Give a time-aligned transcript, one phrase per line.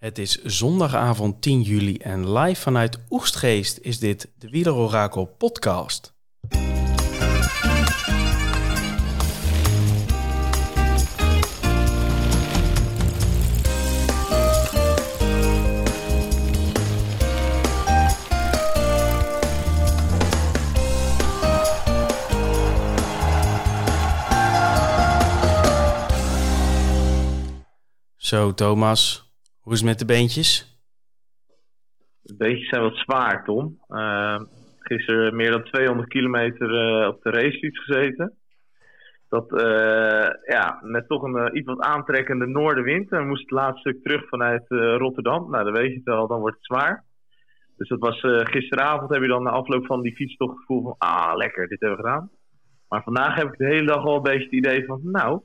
[0.00, 6.14] Het is zondagavond 10 juli en live vanuit Oegstgeest is dit de Wielerorakel podcast.
[28.16, 29.29] Zo, Thomas,
[29.70, 30.78] hoe is het met de beentjes?
[32.22, 33.78] De beentjes zijn wat zwaar, Tom.
[33.88, 34.40] Uh,
[34.78, 38.36] gisteren meer dan 200 kilometer uh, op de racefiets gezeten.
[39.28, 43.10] Dat, uh, ja, met toch een uh, iets wat aantrekkende noordenwind.
[43.10, 45.50] En we moesten het laatste stuk terug vanuit Rotterdam.
[45.50, 47.04] Nou, dan weet je het wel, dan wordt het zwaar.
[47.76, 50.94] Dus dat was gisteravond heb je dan na afloop van die fietstocht het gevoel van...
[50.98, 52.30] Ah, lekker, dit hebben we gedaan.
[52.88, 55.00] Maar vandaag heb ik de hele dag al een beetje het idee van...
[55.02, 55.40] Nou,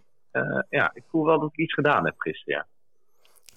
[0.70, 2.68] ja, ik voel wel dat ik iets gedaan heb gisteren.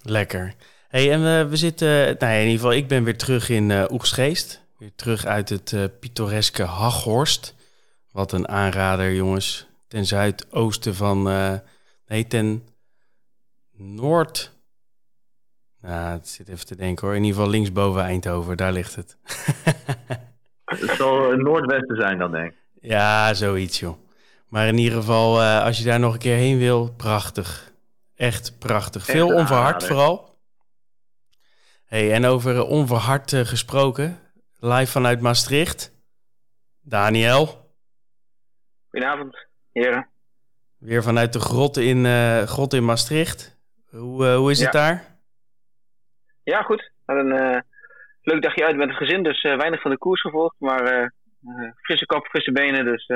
[0.01, 0.55] Lekker.
[0.87, 3.69] Hey, en we, we zitten, nou ja, in ieder geval, ik ben weer terug in
[3.69, 4.61] uh, Oegsgeest.
[4.77, 7.55] Weer terug uit het uh, pittoreske Haghorst.
[8.11, 9.67] Wat een aanrader, jongens.
[9.87, 11.53] Ten zuidoosten van, uh,
[12.07, 12.63] nee, ten
[13.71, 14.51] noord.
[15.81, 17.15] Nou, het zit even te denken hoor.
[17.15, 19.17] In ieder geval linksboven Eindhoven, daar ligt het.
[20.65, 22.57] het zal noordwesten zijn dan, denk ik.
[22.81, 23.97] Ja, zoiets, joh.
[24.47, 27.68] Maar in ieder geval, als je daar nog een keer heen wil, prachtig.
[28.19, 29.05] Echt prachtig.
[29.05, 30.37] Veel onverhard vooral.
[31.85, 34.19] Hey, en over onverhard uh, gesproken,
[34.59, 35.93] live vanuit Maastricht.
[36.81, 37.73] Daniel.
[38.89, 40.09] Goedenavond, heren.
[40.77, 43.59] Weer vanuit de grot in, uh, grot in Maastricht.
[43.89, 44.63] Hoe, uh, hoe is ja.
[44.63, 45.21] het daar?
[46.43, 46.91] Ja, goed.
[47.05, 47.63] Een
[48.21, 50.55] leuk dagje uit met het gezin, dus weinig van de koers gevolgd.
[50.59, 51.13] Maar
[51.81, 53.07] frisse kop, frisse benen, dus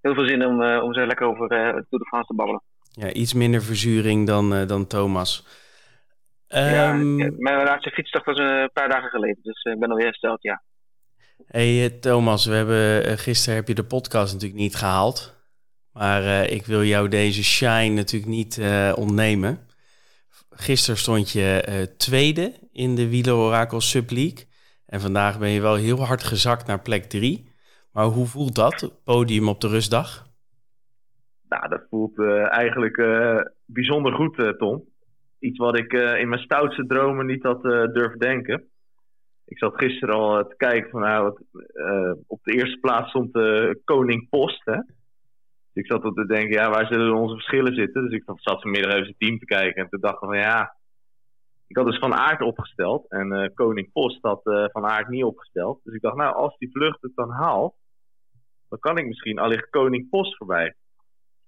[0.00, 2.62] heel veel zin om, om zo lekker over de Tour de France te babbelen.
[2.92, 5.46] Ja, iets minder verzuring dan, uh, dan Thomas.
[6.48, 6.92] Um, ja,
[7.36, 10.62] mijn laatste fietstocht was een paar dagen geleden, dus ik ben alweer hersteld, ja.
[11.46, 15.38] hey, Thomas, we hebben, gisteren heb je de podcast natuurlijk niet gehaald.
[15.92, 18.60] Maar ik wil jou deze shine natuurlijk niet
[18.94, 19.66] ontnemen.
[20.50, 24.48] Gisteren stond je tweede in de Wielerorakel Sub League.
[24.86, 27.52] En vandaag ben je wel heel hard gezakt naar plek drie.
[27.92, 30.29] Maar hoe voelt dat, podium op de rustdag?
[31.50, 34.84] Nou, dat voelt uh, eigenlijk uh, bijzonder goed, uh, Tom.
[35.38, 38.68] Iets wat ik in mijn stoutste dromen niet had durven denken.
[39.44, 41.38] Ik zat gisteren al te kijken van nou,
[42.26, 43.32] op de eerste plaats stond
[43.84, 44.64] Koning Post.
[44.64, 44.76] Hè?
[44.76, 48.02] Dus ik zat te denken, ja, waar zullen onze verschillen zitten?
[48.02, 50.76] Dus ik zat vanmiddag even zijn team te kijken en toen dacht ik van ja,
[51.66, 54.40] ik had dus Van Aert opgesteld en Koning Post had
[54.72, 55.80] Van Aert niet opgesteld.
[55.84, 57.74] Dus ik dacht, nou, als die vlucht het dan haalt,
[58.68, 60.74] dan kan ik misschien allicht Koning Post voorbij.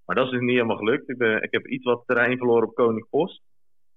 [0.04, 1.08] Maar dat is dus niet helemaal gelukt.
[1.08, 3.42] Ik, ben, ik heb iets wat terrein verloren op Koning Post.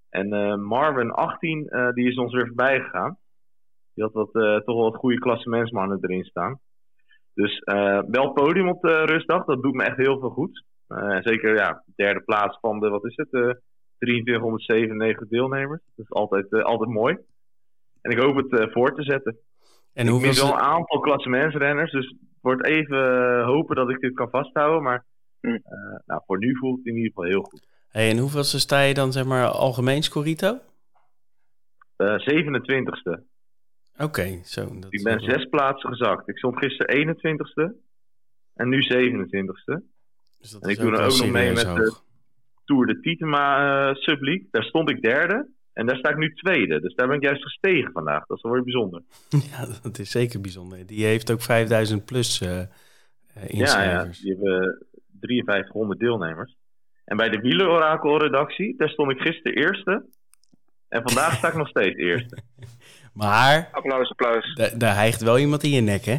[0.09, 3.17] En uh, Marvin 18, uh, die is ons weer voorbij gegaan.
[3.93, 6.59] Die had wat, uh, toch wel wat goede klassementsmannen erin staan.
[7.33, 7.61] Dus
[8.07, 10.63] wel podium op de rustdag, dat doet me echt heel veel goed.
[11.19, 13.29] zeker ja, derde plaats van de, wat is het,
[13.97, 15.81] 2397 deelnemers.
[15.95, 17.17] Dat is altijd, altijd mooi.
[18.01, 19.37] En ik hoop het voor te zetten.
[19.93, 24.13] En ik mis wel een aantal klassementsrenners, dus het wordt even hopen dat ik dit
[24.13, 24.83] kan vasthouden.
[24.83, 25.05] Maar
[25.45, 25.59] Uh,
[26.05, 27.67] nou, voor nu voelt het in ieder geval heel goed.
[27.89, 30.59] Hey, en hoeveelste sta je dan, zeg maar, algemeen Scorito?
[31.97, 33.23] Uh, 27ste.
[33.93, 34.61] Oké, okay, zo.
[34.89, 35.29] ik ben wel...
[35.29, 36.29] zes plaatsen gezakt.
[36.29, 37.83] Ik stond gisteren 21ste
[38.53, 39.93] en nu 27ste.
[40.39, 41.77] Dus en ik doe dan ook nog mee met hoog.
[41.77, 41.93] de
[42.65, 44.47] Tour de Titema uh, Subleague.
[44.51, 45.47] Daar stond ik derde.
[45.73, 46.79] En daar sta ik nu tweede.
[46.81, 48.25] Dus daar ben ik juist gestegen vandaag.
[48.25, 49.01] Dat is wel weer bijzonder.
[49.51, 50.85] Ja, dat is zeker bijzonder.
[50.85, 52.59] Die heeft ook 5000 plus uh,
[53.47, 54.21] inschrijvers.
[54.21, 54.84] Ja, ja, die hebben
[55.25, 56.55] 5300 deelnemers.
[57.05, 60.05] En bij de Wielenorakel-redactie, daar stond ik gisteren eerste.
[60.89, 62.37] En vandaag sta ik nog steeds eerste.
[63.13, 63.69] Maar...
[63.71, 64.53] Applaus, applaus.
[64.77, 66.17] Daar hijgt wel iemand in je nek, hè?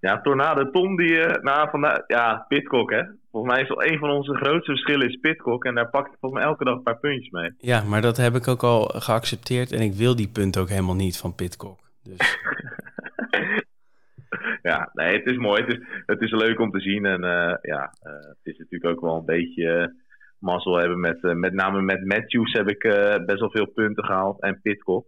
[0.00, 1.10] Ja, Tornado Tom, die...
[1.10, 3.02] Uh, nou, vandaag, ja, Pitcock, hè?
[3.30, 5.64] Volgens mij is wel een van onze grootste verschillen is Pitcock.
[5.64, 7.54] En daar pak ik volgens mij elke dag een paar puntjes mee.
[7.58, 9.72] Ja, maar dat heb ik ook al geaccepteerd.
[9.72, 11.80] En ik wil die punten ook helemaal niet van Pitcock.
[12.02, 12.18] Dus...
[14.62, 15.62] ja, nee, het is mooi.
[15.62, 17.06] Het is, het is leuk om te zien.
[17.06, 19.86] En uh, ja, uh, het is natuurlijk ook wel een beetje uh,
[20.38, 21.00] mazzel hebben.
[21.00, 22.80] Met, met name met Matthews heb ik
[23.26, 24.42] best wel veel punten gehaald.
[24.42, 25.06] En Pitcock.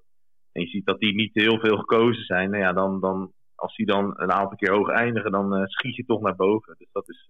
[0.53, 2.51] En je ziet dat die niet heel veel gekozen zijn.
[2.51, 6.05] Nou ja, dan, dan, als die dan een aantal keer hoog eindigen, dan schiet je
[6.05, 6.75] toch naar boven.
[6.79, 7.27] Dus dat is,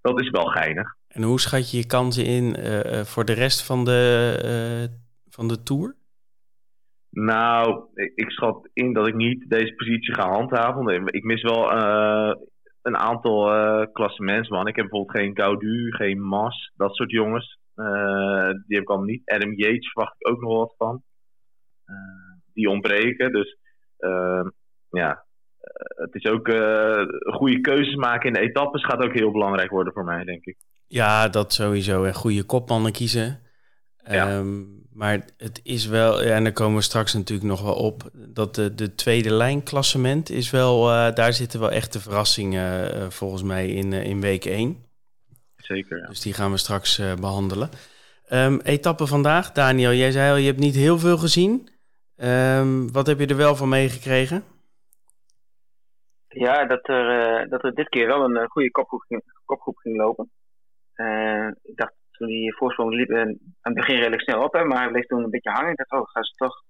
[0.00, 0.94] dat is wel geinig.
[1.08, 2.56] En hoe schat je je kansen in
[3.04, 4.88] voor de rest van de,
[5.28, 5.96] van de Tour?
[7.18, 11.06] Nou, ik schat in dat ik niet deze positie ga handhaven.
[11.06, 12.34] Ik mis wel uh,
[12.82, 14.68] een aantal uh, klassementsmannen.
[14.68, 17.58] Ik heb bijvoorbeeld geen Gaudu, geen Mas, dat soort jongens.
[18.66, 19.22] die heb ik al niet.
[19.30, 21.02] Adam Yates verwacht ik ook nog wat van.
[22.52, 23.32] die ontbreken.
[23.32, 23.58] Dus
[24.88, 25.24] ja,
[25.96, 26.48] het is ook
[27.34, 30.56] goede keuzes maken in de etappes gaat ook heel belangrijk worden voor mij, denk ik.
[30.86, 32.04] Ja, dat sowieso.
[32.04, 33.40] En goede kopmannen kiezen.
[33.96, 34.28] Ja.
[34.28, 34.64] Ehm,
[34.96, 38.54] maar het is wel, ja, en daar komen we straks natuurlijk nog wel op, dat
[38.54, 43.42] de, de tweede lijn klassement is wel, uh, daar zitten wel echte verrassingen uh, volgens
[43.42, 44.84] mij in, uh, in week 1.
[45.56, 45.98] Zeker.
[45.98, 46.06] Ja.
[46.06, 47.70] Dus die gaan we straks behandelen.
[48.30, 51.68] Um, etappe vandaag, Daniel, jij zei al, je hebt niet heel veel gezien.
[52.16, 54.44] Um, wat heb je er wel van meegekregen?
[56.28, 60.30] Ja, dat er, dat er dit keer wel een goede kopgroep ging, kopgroep ging lopen.
[61.62, 65.06] ik dacht toen die voorsprong liep aan het begin redelijk snel op, maar hij bleef
[65.06, 65.70] toen een beetje hangen.
[65.70, 66.62] Ik dacht, oh, gaan ze toch,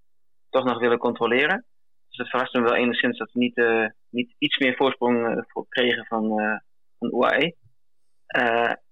[0.51, 1.65] toch nog willen controleren.
[2.09, 5.67] Dus het verraste me wel enigszins dat ze niet, uh, niet iets meer voorsprong voor
[5.69, 6.59] kregen van, uh,
[6.99, 7.55] van UAE.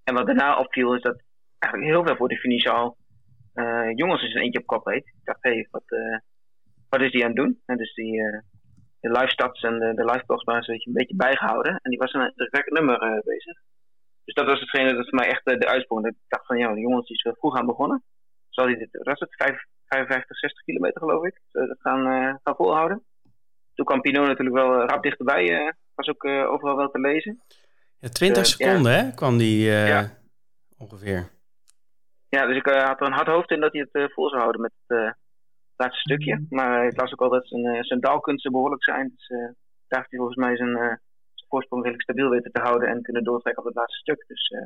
[0.04, 1.22] en wat daarna opviel is dat
[1.58, 2.96] eigenlijk heel veel voor de finish al
[3.94, 5.06] jongens is een eentje op kop reed.
[5.06, 5.84] Ik dacht, hey, wat,
[6.88, 7.62] wat is die aan het doen?
[7.66, 8.12] En dus die,
[9.00, 11.72] de live stats en de, de live blogs waren een beetje bijgehouden.
[11.82, 13.58] En die was een drukwekkend nummer bezig.
[14.24, 16.06] Dus dat was hetgene dat voor mij echt de uitsprong.
[16.06, 18.02] Ik dacht van, ja, de jongens die is vroeg aan begonnen.
[18.48, 22.54] Zal hij dit, was het, 5, 55, 60 kilometer geloof ik, dat gaan, uh, gaan
[22.56, 23.04] volhouden.
[23.74, 27.42] Toen kwam Pinot natuurlijk wel uh, rap dichterbij, was ook overal wel te lezen.
[27.98, 30.10] Ja, 20 seconden hè, kwam die ja.
[30.78, 31.30] ongeveer.
[32.28, 34.60] Ja, dus ik had er een hard hoofd in dat hij het vol zou houden
[34.60, 35.16] met het
[35.76, 36.46] laatste stukje.
[36.48, 39.12] Maar ik las ook al dat zijn, zijn daalkunsten behoorlijk zijn.
[39.16, 39.28] Dus
[39.88, 41.00] daar heeft hij volgens mij zijn
[41.48, 44.24] voorsprong redelijk stabiel weten te houden en kunnen doortrekken op het laatste stuk.
[44.28, 44.60] Dus uh,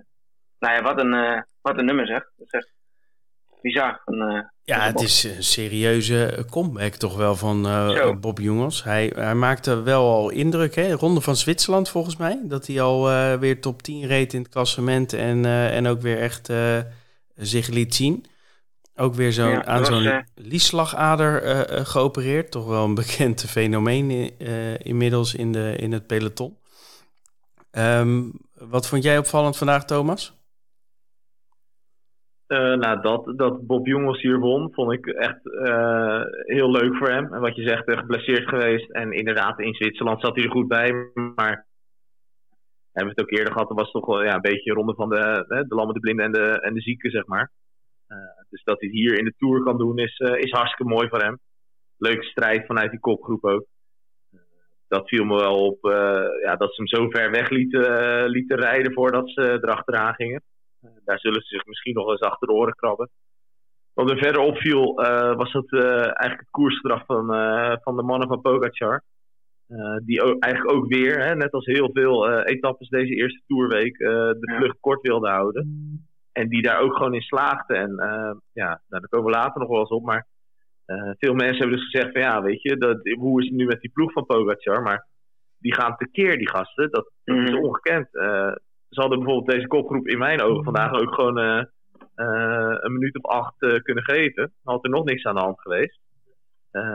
[0.58, 2.30] nou ja, wat een, uh, wat een nummer zeg.
[2.36, 2.72] Dat is echt
[3.62, 4.02] bizar.
[4.04, 7.62] Een, uh, ja, het is een serieuze comeback toch wel van
[8.20, 8.84] Bob Jongens.
[8.84, 10.92] Hij, hij maakte wel al indruk, hè?
[10.92, 12.40] Ronde van Zwitserland volgens mij.
[12.42, 13.08] Dat hij al
[13.38, 16.52] weer top 10 reed in het klassement en, en ook weer echt
[17.34, 18.24] zich liet zien.
[19.00, 22.50] Ook weer zo ja, aan zo'n liesslagader uh, geopereerd.
[22.50, 24.38] Toch wel een bekend fenomeen
[24.78, 26.56] inmiddels in, de, in het peloton.
[27.78, 30.36] Um, wat vond jij opvallend vandaag, Thomas?
[32.48, 37.10] Uh, nou, dat, dat Bob Jongens hier won, vond ik echt uh, heel leuk voor
[37.10, 37.34] hem.
[37.34, 38.90] En wat je zegt, geblesseerd geweest.
[38.90, 40.92] En inderdaad, in Zwitserland zat hij er goed bij.
[41.34, 41.66] Maar
[42.92, 45.08] hebben we het ook eerder gehad, er was toch wel ja, een beetje ronde van
[45.08, 47.50] de, de lammen, de blinden en de, en de zieken, zeg maar.
[48.50, 51.38] dus dat hij hier in de Tour kan doen, is, is hartstikke mooi voor hem.
[51.96, 53.66] Leuke strijd vanuit die kopgroep ook
[54.88, 55.92] dat viel me wel op uh,
[56.42, 60.42] ja, dat ze hem zo ver weg lieten, lieten rijden voordat ze erachteraan gingen.
[60.82, 63.10] Uh, daar zullen ze zich misschien nog eens achter de oren krabben.
[63.92, 64.94] Wat er verder opviel
[65.36, 67.26] was dat eigenlijk het koersgedrag van,
[67.82, 69.02] van de mannen van Pogacar.
[70.04, 74.54] die ook, eigenlijk ook weer, hè, net als heel veel etappes deze eerste toerweek, de
[74.58, 75.68] vlucht kort wilden houden.
[76.32, 77.76] En die daar ook gewoon in slaagden.
[77.76, 77.90] En
[78.52, 80.04] ja, nou, daar komen we later nog wel eens op.
[80.04, 80.26] Maar
[80.88, 83.66] uh, veel mensen hebben dus gezegd van ja, weet je, dat, hoe is het nu
[83.66, 84.82] met die ploeg van Pogacar?
[84.82, 85.06] Maar
[85.58, 86.90] die gaan tekeer, die gasten.
[86.90, 87.64] Dat, dat is mhm.
[87.64, 88.08] ongekend.
[88.12, 88.52] Uh,
[88.88, 91.62] ze hadden bijvoorbeeld deze kopgroep in mijn ogen vandaag ook gewoon uh,
[92.80, 94.52] een minuut of acht kunnen geven.
[94.62, 96.00] Had er nog niks aan de hand geweest.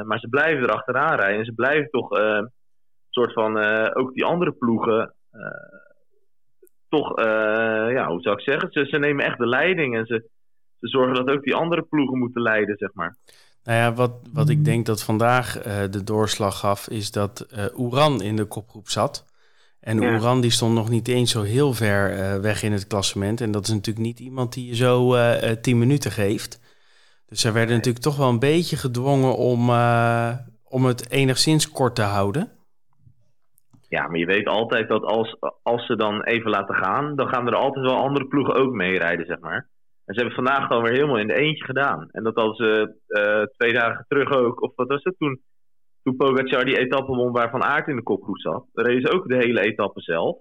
[0.03, 1.39] maar ze blijven erachteraan rijden.
[1.39, 2.51] En ze blijven toch een
[3.09, 3.57] soort van
[3.95, 5.15] ook die andere ploegen
[6.89, 7.21] toch,
[7.91, 8.71] ja, hoe zou ik zeggen?
[8.71, 10.29] Ze, ze nemen echt de leiding en ze,
[10.79, 13.17] ze zorgen dat ook die andere ploegen moeten leiden, zeg maar.
[13.63, 17.65] Nou ja, wat, wat ik denk dat vandaag uh, de doorslag gaf, is dat uh,
[17.77, 19.25] Oeran in de kopgroep zat.
[19.79, 20.13] En ja.
[20.13, 23.41] Oeran die stond nog niet eens zo heel ver uh, weg in het klassement.
[23.41, 25.15] En dat is natuurlijk niet iemand die je zo
[25.61, 26.59] tien minuten geeft.
[27.25, 29.59] Dus zij werden natuurlijk toch wel een beetje gedwongen om,
[30.63, 32.51] om het enigszins kort te houden.
[33.87, 37.47] Ja, maar je weet altijd dat als, als ze dan even laten gaan, dan gaan
[37.47, 39.67] er altijd wel andere ploegen ook meerijden, zeg maar.
[40.05, 42.09] En ze hebben vandaag gewoon weer helemaal in de eentje gedaan.
[42.11, 44.61] En dat hadden ze uh, twee dagen terug ook.
[44.61, 45.41] Of wat was het toen?
[46.03, 48.65] Toen Pogacar die etappe won waar Van Aert in de kopgroep zat.
[48.73, 50.37] Dan reden ze ook de hele etappe zelf.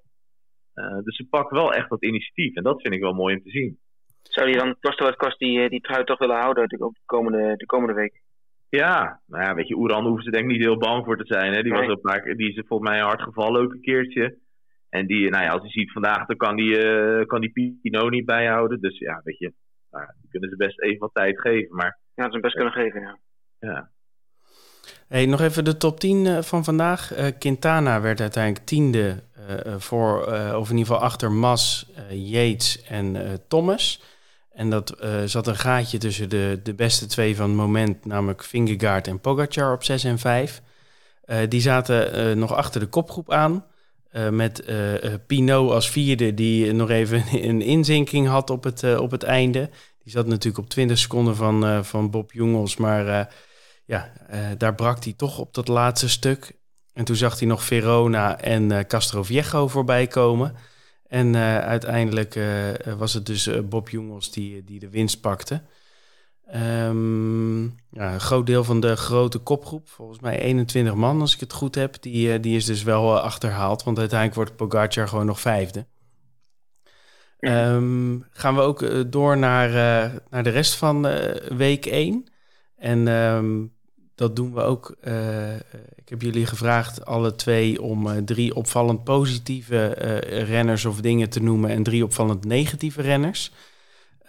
[0.75, 2.55] Uh, dus ze pakken wel echt dat initiatief.
[2.55, 3.79] En dat vind ik wel mooi om te zien.
[4.23, 7.67] Zou je dan kosten wat kost die, die trui toch willen houden de, komende, de
[7.67, 8.23] komende week?
[8.69, 11.27] Ja, nou ja, weet je, Oeran hoeven ze denk ik niet heel bang voor te
[11.27, 11.53] zijn.
[11.53, 11.63] Hè?
[11.63, 11.87] Die, nee.
[11.87, 14.39] was ook die is volgens mij hard gevallen ook een keertje.
[14.93, 18.09] En die, nou ja, als je ziet vandaag, dan kan die, uh, kan die Pino
[18.09, 18.81] niet bijhouden.
[18.81, 19.53] Dus ja, weet je,
[19.91, 21.77] nou, die kunnen ze best even wat tijd geven.
[21.77, 23.19] Maar, ja, ze best kunnen geven, ja.
[23.59, 23.91] ja.
[25.09, 27.19] Hey, nog even de top 10 uh, van vandaag.
[27.19, 29.23] Uh, Quintana werd uiteindelijk tiende
[29.67, 30.19] uh, voor,
[30.57, 33.17] of in ieder geval achter Mas, Yates en
[33.49, 34.03] Thomas.
[34.51, 39.07] En dat zat een gaatje tussen de, de beste twee van het moment, namelijk Vingegaard
[39.07, 40.63] en Pogacar op 6 en 5.
[41.49, 43.65] die zaten nog achter de kopgroep aan.
[44.13, 44.95] Uh, met uh,
[45.27, 49.71] Pinot als vierde, die nog even een inzinking had op het, op het einde.
[50.03, 52.77] Die zat natuurlijk op 20 seconden van, van Bob Jongels.
[52.77, 53.35] Maar
[53.85, 54.13] ja,
[54.59, 56.53] daar brak hij toch op dat laatste stuk.
[56.93, 60.55] En toen zag hij nog Verona en uh, Castroviejo voorbij komen.
[61.07, 62.41] En uiteindelijk
[62.99, 65.63] was het dus Bob Jongels die, die de winst pakte.
[66.55, 71.41] Um, ja, een groot deel van de grote kopgroep, volgens mij 21 man als ik
[71.41, 73.83] het goed heb, die, die is dus wel achterhaald.
[73.83, 75.87] Want uiteindelijk wordt Pogacar gewoon nog vijfde.
[77.39, 82.25] Um, gaan we ook uh, door naar, uh, naar de rest van uh, week 1.
[82.77, 83.73] En um,
[84.15, 84.97] dat doen we ook.
[85.95, 89.87] ik heb jullie gevraagd, alle twee, om drie opvallend positieve
[90.29, 93.53] renners of dingen te noemen en drie opvallend negatieve renners.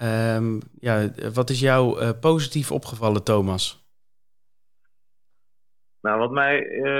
[0.02, 3.82] Um, ja, wat is jou positief opgevallen, Thomas?
[6.02, 6.60] Nou, wat mij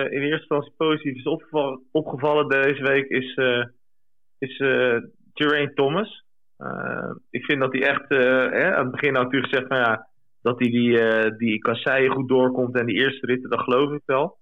[0.10, 1.26] in eerste instantie positief is
[1.92, 3.38] opgevallen, deze week is,
[4.38, 4.58] is
[5.34, 6.24] Geraint Thomas.
[6.58, 10.08] Uh, ik vind dat hij echt uh, aan het begin natuurlijk gezegd van ja,
[10.42, 14.02] dat hij die, uh, die kasseien goed doorkomt en die eerste ritten, dat geloof ik
[14.06, 14.38] wel.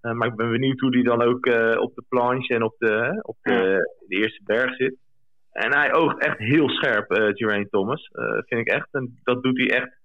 [0.00, 1.46] maar ik ben benieuwd hoe hij dan ook
[1.80, 4.96] op de planche en op de, op de, de, eerste berg zit.
[5.54, 8.10] En hij oogt echt heel scherp, Geraint Thomas.
[8.46, 8.88] vind ik echt.
[8.90, 9.98] En dat doet hij echt.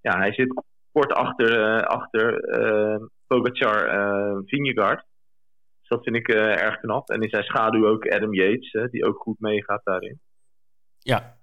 [0.00, 2.40] Ja, hij zit kort achter, achter
[3.26, 3.88] Pogacar
[4.44, 5.04] Vingegaard
[5.90, 7.08] dat vind ik uh, erg knap.
[7.10, 10.20] En in zijn schaduw ook Adam Yates, die ook goed meegaat daarin.
[10.98, 11.36] Ja.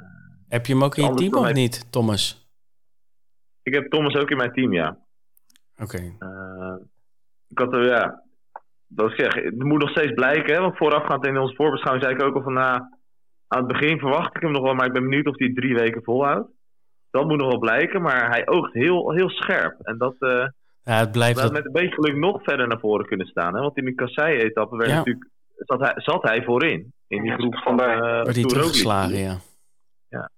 [0.47, 2.49] heb je hem ook in je team of niet, Thomas?
[3.63, 4.97] Ik heb Thomas ook in mijn team, ja.
[5.77, 6.15] Oké.
[6.19, 6.75] Uh,
[7.47, 8.23] ik had er, ja,
[8.87, 10.53] dat zeg, het moet nog steeds blijken.
[10.53, 12.81] Hè, want voorafgaand in onze voorbeschouwing zei ik ook al van, nou,
[13.47, 15.75] aan het begin verwacht ik hem nog wel, maar ik ben benieuwd of hij drie
[15.75, 16.49] weken volhoudt.
[17.09, 19.79] Dat moet nog wel blijken, maar hij oogt heel, heel scherp.
[19.81, 20.47] En dat, uh,
[20.83, 21.51] ja, het blijft dat...
[21.51, 23.55] met een beetje geluk nog verder naar voren kunnen staan.
[23.55, 23.61] Hè?
[23.61, 26.93] Want in de kassei-etappe werd natuurlijk, zat, hij, zat hij voorin.
[27.07, 27.87] In die groep van uh,
[28.23, 29.37] Werd hij teruggeslagen, ja.
[30.09, 30.29] ja.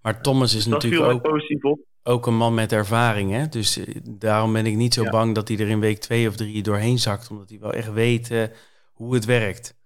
[0.00, 1.80] Maar Thomas is dus natuurlijk ook, positief op.
[2.02, 3.30] ook een man met ervaring.
[3.30, 3.48] Hè?
[3.48, 6.36] Dus eh, daarom ben ik niet zo bang dat hij er in week twee of
[6.36, 7.30] drie doorheen zakt.
[7.30, 8.42] Omdat hij wel echt weet uh,
[8.92, 9.78] hoe het werkt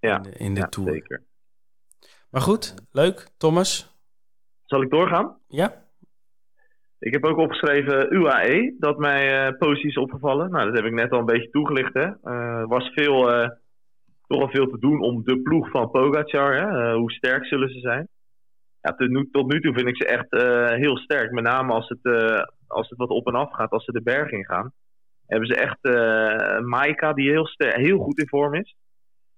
[0.00, 0.16] ja.
[0.16, 0.92] in de, in de ja, Tour.
[0.92, 1.22] Zeker.
[2.34, 3.28] Maar goed, leuk.
[3.36, 3.96] Thomas?
[4.64, 5.38] Zal ik doorgaan?
[5.48, 5.84] Ja.
[6.98, 10.50] Ik heb ook opgeschreven UAE, dat mij uh, positief is opgevallen.
[10.50, 11.94] Nou, dat heb ik net al een beetje toegelicht.
[11.94, 13.48] Er uh, was veel, uh,
[14.26, 16.54] toch al veel te doen om de ploeg van Pogacar.
[16.54, 16.94] Hè?
[16.94, 18.08] hoe sterk zullen ze zijn?
[18.80, 20.30] Ja, tot, nu, tot nu toe vind ik ze echt
[20.78, 21.30] heel sterk.
[21.30, 22.04] Met name als het,
[22.66, 24.72] als het wat op en af gaat, als ze de berg in gaan.
[25.26, 25.78] Hebben ze echt
[26.64, 28.74] Maika, die heel, heel goed in vorm is.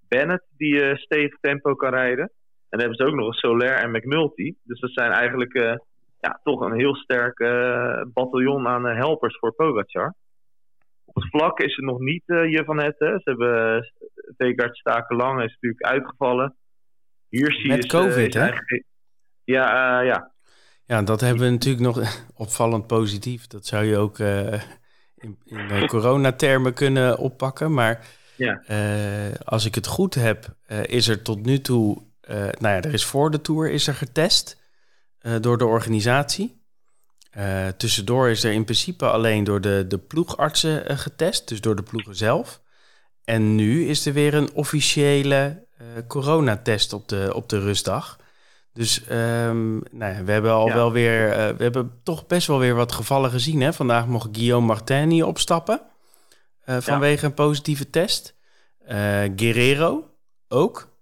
[0.08, 2.30] Bennett, die stevig tempo kan rijden.
[2.68, 4.54] En dan hebben ze ook nog een Soler en McNulty.
[4.62, 5.78] Dus dat zijn eigenlijk
[6.20, 10.14] ja, toch een heel sterk uh, bataljon aan uh, helpers voor Pogacar.
[11.04, 12.94] Op het vlak is het nog niet je van het.
[12.98, 13.08] Hè.
[13.08, 13.92] Ze hebben
[14.36, 16.56] Vegard Staken Lang is natuurlijk uitgevallen.
[17.28, 18.50] Hier Met is, COVID, hè?
[19.44, 20.32] Ja, ja.
[20.84, 23.46] Ja, dat hebben we natuurlijk nog opvallend positief.
[23.46, 27.72] Dat zou je ook in, in coronatermen kunnen oppakken.
[27.72, 28.06] Maar
[28.36, 28.62] ja.
[29.44, 30.44] als ik het goed heb,
[30.86, 32.05] is er tot nu toe...
[32.34, 34.64] nou ja, er is voor de Tour is er getest...
[35.26, 36.64] Eh, door de organisatie.
[37.38, 41.82] Uh, tussendoor is er in principe alleen door de, de ploegartsen getest, dus door de
[41.82, 42.60] ploegen zelf.
[43.24, 45.64] En nu is er weer een officiële
[46.08, 48.18] coronatest op de, op de rustdag.
[48.72, 52.74] Dus um, nou ja, we hebben al wel weer, we hebben toch best wel weer
[52.74, 53.60] wat gevallen gezien.
[53.60, 53.72] Hè?
[53.72, 55.80] Vandaag mocht Guillaume Martin hier opstappen
[56.64, 57.28] vanwege ja.
[57.28, 58.34] een positieve test.
[59.36, 60.10] Guerrero
[60.48, 60.95] ook.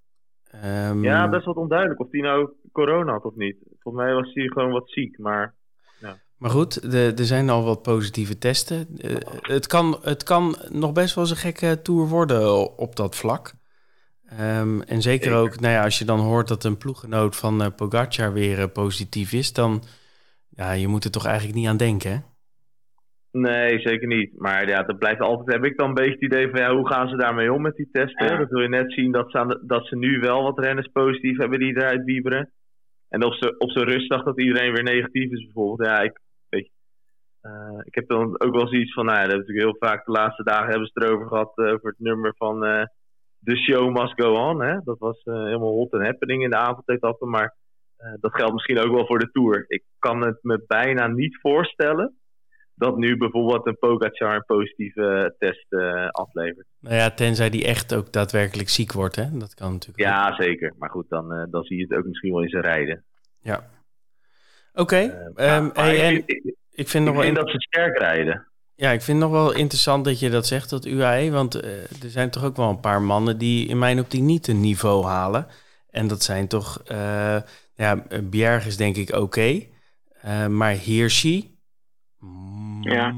[0.64, 3.56] Um, ja, best wat onduidelijk of die nou corona had of niet.
[3.78, 5.54] Volgens mij was hij gewoon wat ziek, maar...
[6.00, 6.16] Ja.
[6.36, 8.86] Maar goed, er zijn al wat positieve testen.
[8.96, 13.16] Uh, het, kan, het kan nog best wel eens een gekke tour worden op dat
[13.16, 13.52] vlak.
[14.32, 17.62] Um, en zeker, zeker, ook, nou ja, als je dan hoort dat een ploeggenoot van
[17.62, 19.82] uh, Pogacar weer uh, positief is, dan
[20.48, 22.18] ja, je moet er toch eigenlijk niet aan denken, hè?
[23.36, 24.38] Nee, zeker niet.
[24.38, 25.52] Maar ja, dat blijft altijd.
[25.56, 27.76] Heb ik dan een beetje het idee van ja, hoe gaan ze daarmee om met
[27.76, 28.26] die testen?
[28.26, 28.36] Ja.
[28.36, 31.38] Dat wil je net zien dat ze, de, dat ze nu wel wat renners positief
[31.38, 32.52] hebben die eruit wieberen.
[33.08, 35.88] En op zijn op rustdag dat iedereen weer negatief is, bijvoorbeeld.
[35.88, 36.72] Ja, ik, weet je,
[37.48, 40.04] uh, ik heb dan ook wel zoiets van, nou ja, dat heb natuurlijk heel vaak
[40.04, 42.82] de laatste dagen hebben ze het erover gehad, uh, over het nummer van uh,
[43.42, 44.62] The Show Must Go On.
[44.62, 44.78] Hè?
[44.84, 47.54] Dat was helemaal hot en happening in de avondetappe, maar
[48.20, 49.64] dat geldt misschien ook wel voor de Tour.
[49.68, 52.14] Ik kan het me bijna niet voorstellen
[52.74, 56.66] dat nu bijvoorbeeld een Pogacar een positieve test uh, aflevert.
[56.80, 59.38] Nou ja, tenzij die echt ook daadwerkelijk ziek wordt, hè?
[59.38, 59.98] Dat kan natuurlijk.
[59.98, 60.42] Ja, ook.
[60.42, 60.74] zeker.
[60.78, 63.04] Maar goed, dan, uh, dan zie je het ook misschien wel in zijn rijden.
[63.40, 63.70] Ja.
[64.72, 64.80] Oké.
[64.82, 65.04] Okay.
[65.36, 68.46] Uh, um, hey, en ik, ik, ik vind nog wel dat ze sterk rijden.
[68.74, 71.30] Ja, ik vind het nog wel interessant dat je dat zegt, dat UAE.
[71.30, 74.60] Want er zijn toch ook wel een paar mannen die in mijn optiek niet een
[74.60, 75.46] niveau halen.
[75.90, 76.82] En dat zijn toch
[77.74, 79.62] Ja, Bjerg is denk ik oké.
[80.48, 81.54] maar Hirschi...
[82.92, 83.14] Ja.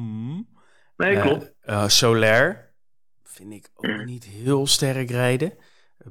[0.96, 1.52] Nee, klopt.
[1.64, 2.73] Uh, Soler
[3.25, 4.04] vind ik ook Mm.
[4.04, 5.52] niet heel sterk rijden.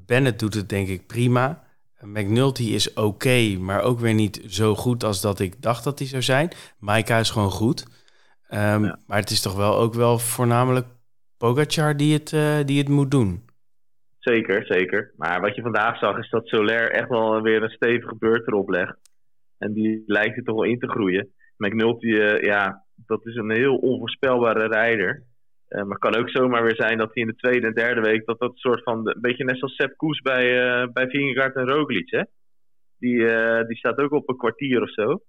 [0.05, 1.63] Bennett doet het denk ik prima.
[1.99, 6.07] McNulty is oké, maar ook weer niet zo goed als dat ik dacht dat hij
[6.07, 6.49] zou zijn.
[6.79, 7.85] Maika is gewoon goed.
[8.49, 8.99] Um, Ja.
[9.07, 10.85] Maar het is toch wel ook wel voornamelijk
[11.37, 13.45] Pogacar die het, uh, die het moet doen.
[14.19, 15.13] Zeker, zeker.
[15.17, 18.69] Maar wat je vandaag zag is dat Soler echt wel weer een stevige beurt erop
[18.69, 18.95] legt.
[19.57, 21.29] En die lijkt er toch wel in te groeien.
[21.57, 25.23] McNulty, uh, ja, dat is een heel onvoorspelbare rijder.
[25.69, 28.01] Uh, maar het kan ook zomaar weer zijn dat hij in de tweede en derde
[28.01, 28.25] week...
[28.25, 29.07] dat dat een soort van...
[29.07, 32.21] een beetje net zoals Sepp Koes bij, uh, bij Vingegaard en Roglic, hè?
[32.99, 35.19] Die, uh, die staat ook op een kwartier of zo.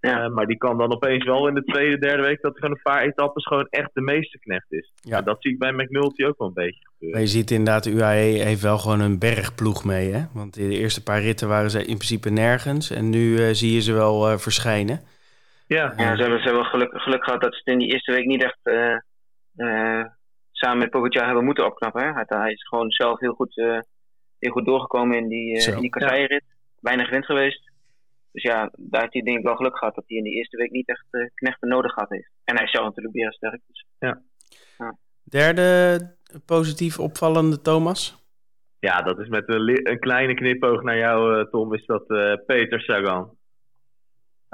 [0.00, 0.28] Ja.
[0.28, 2.40] maar die kan dan opeens wel in de tweede, derde week...
[2.40, 4.92] dat hij van een paar etappes gewoon echt de meeste knecht is.
[5.00, 5.18] Ja.
[5.18, 7.18] En dat zie ik bij McNulty ook wel een beetje gebeuren.
[7.18, 10.24] Maar je ziet inderdaad, de UAE heeft wel gewoon een bergploeg mee, hè?
[10.32, 12.90] Want in de eerste paar ritten waren ze in principe nergens.
[12.90, 15.00] En nu uh, zie je ze wel uh, verschijnen.
[15.66, 18.12] Ja, ja ze hebben, ze hebben geluk, geluk gehad dat ze het in die eerste
[18.12, 18.96] week niet echt uh,
[19.56, 20.04] uh,
[20.52, 22.02] samen met Pogacar hebben moeten opknappen.
[22.02, 22.12] Hè?
[22.12, 23.78] Hij, hij, is gewoon zelf heel goed, uh,
[24.38, 26.44] heel goed doorgekomen in die, uh, in die kasseienrit.
[26.80, 27.72] Weinig wind geweest.
[28.32, 30.56] Dus ja, daar heeft hij denk ik wel geluk gehad dat hij in die eerste
[30.56, 32.30] week niet echt uh, knechten nodig gehad heeft.
[32.44, 33.60] En hij is zelf natuurlijk weer sterk.
[33.66, 33.86] Dus.
[33.98, 34.22] Ja.
[34.78, 34.96] ja.
[35.24, 35.98] Derde
[36.46, 38.22] positief opvallende Thomas?
[38.78, 42.80] Ja, dat is met een, een kleine knipoog naar jou, Tom, is dat uh, Peter
[42.80, 43.36] Sagan.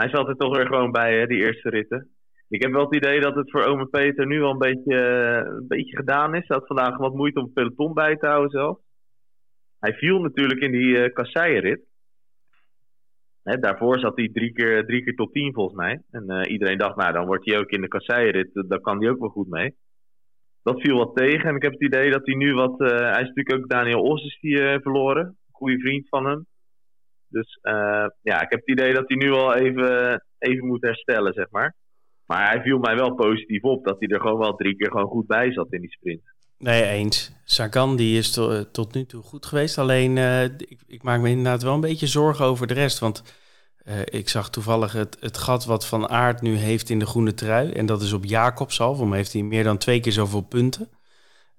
[0.00, 2.08] Hij zat er toch weer gewoon bij, hè, die eerste ritten.
[2.48, 5.56] Ik heb wel het idee dat het voor ome Peter nu wel een beetje, uh,
[5.56, 6.48] een beetje gedaan is.
[6.48, 8.78] Hij had vandaag wat moeite om het peloton bij te houden zelf.
[9.78, 11.80] Hij viel natuurlijk in die uh, kasseienrit.
[13.42, 16.02] Hè, daarvoor zat hij drie keer, drie keer tot tien volgens mij.
[16.10, 19.10] En uh, iedereen dacht, nou dan wordt hij ook in de kasseienrit, daar kan hij
[19.10, 19.74] ook wel goed mee.
[20.62, 22.78] Dat viel wat tegen en ik heb het idee dat hij nu wat...
[22.78, 25.36] hij is natuurlijk ook Daniel Os die, verloren.
[25.50, 26.46] Goede vriend van hem.
[27.30, 27.58] Dus
[28.22, 31.74] ja, ik heb het idee dat hij nu al even, even moet herstellen, zeg maar.
[32.26, 35.10] Maar hij viel mij wel positief op dat hij er gewoon wel drie keer gewoon
[35.10, 36.22] goed bij zat in die sprint.
[36.58, 37.32] Nee, eens.
[37.44, 39.78] Sagan die is to, tot nu toe goed geweest.
[39.78, 42.98] Alleen uh, ik, ik, maak me inderdaad wel een beetje zorgen over de rest.
[42.98, 43.38] Want
[44.04, 47.72] ik zag toevallig het, het gat wat Van Aert nu heeft in de groene trui.
[47.72, 49.12] En dat is op Jacobs al.
[49.12, 50.88] heeft hij meer dan twee keer zoveel punten.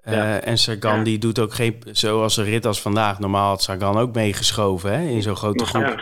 [0.08, 0.40] Uh, ja.
[0.40, 1.04] En Sagan ja.
[1.04, 3.20] die doet ook geen, zoals een rit als vandaag.
[3.20, 6.00] Normaal had Sagan ook meegeschoven hè, in zo'n grote groep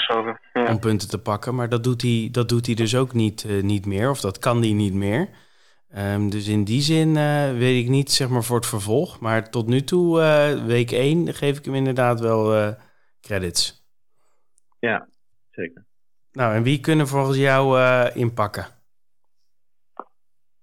[0.54, 0.66] ja.
[0.68, 1.56] om punten te pakken.
[1.56, 4.10] Maar dat doet hij, dat doet hij dus ook niet, uh, niet meer.
[4.10, 5.30] Of dat kan hij niet meer.
[5.98, 9.20] Um, dus in die zin uh, weet ik niet zeg maar voor het vervolg.
[9.20, 12.70] Maar tot nu toe, uh, week 1, geef ik hem inderdaad wel uh,
[13.22, 13.88] credits.
[14.80, 15.08] Ja,
[15.52, 15.86] zeker.
[16.32, 17.80] Nou, en wie kunnen volgens jou
[18.14, 18.79] inpakken?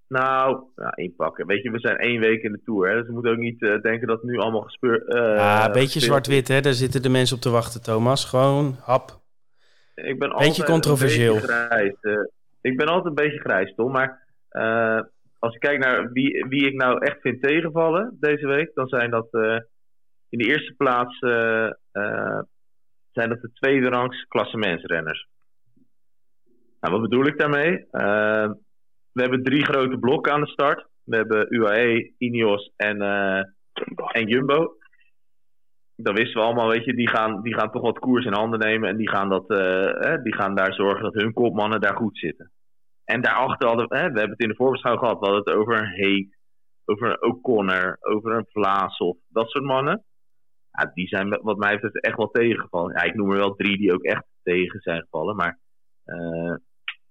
[0.07, 1.47] Nou, nou, inpakken.
[1.47, 2.89] Weet je, we zijn één week in de Tour.
[2.89, 5.71] Hè, dus we moeten ook niet uh, denken dat het nu allemaal gespeurd Ja, een
[5.71, 6.61] beetje zwart-wit, hè.
[6.61, 8.25] Daar zitten de mensen op te wachten, Thomas.
[8.25, 9.21] Gewoon, hap.
[9.95, 11.35] Ik ben beetje controversieel.
[11.35, 11.95] Een beetje grijs.
[12.01, 12.25] Uh,
[12.61, 13.91] ik ben altijd een beetje grijs, Tom.
[13.91, 15.01] Maar uh,
[15.39, 18.71] als ik kijk naar wie, wie ik nou echt vind tegenvallen deze week...
[18.73, 19.27] dan zijn dat
[20.29, 21.17] in de eerste plaats...
[23.11, 25.27] zijn dat de tweede rangs klassementsrenners.
[26.79, 27.85] Nou, wat bedoel ik daarmee?
[29.17, 30.87] We hebben drie grote blokken aan de start.
[31.03, 33.43] We hebben UAE, Ineos en, uh,
[34.11, 34.75] en Jumbo.
[35.95, 36.93] Dat wisten we allemaal, weet je.
[36.93, 38.89] Die gaan, die gaan toch wat koers in handen nemen.
[38.89, 42.17] En die gaan, dat, uh, eh, die gaan daar zorgen dat hun kopmannen daar goed
[42.17, 42.51] zitten.
[43.05, 43.95] En daarachter hadden we...
[43.95, 45.19] Eh, we hebben het in de voorbeschouwing gehad.
[45.19, 46.37] We hadden het over een Heek,
[46.85, 49.17] over een O'Connor, over een Vlaasov.
[49.27, 50.03] Dat soort mannen.
[50.71, 52.93] Ja, die zijn wat mij betreft echt wel tegengevallen.
[52.93, 55.35] Ja, ik noem er wel drie die ook echt tegen zijn gevallen.
[55.35, 55.59] Maar...
[56.05, 56.55] Uh,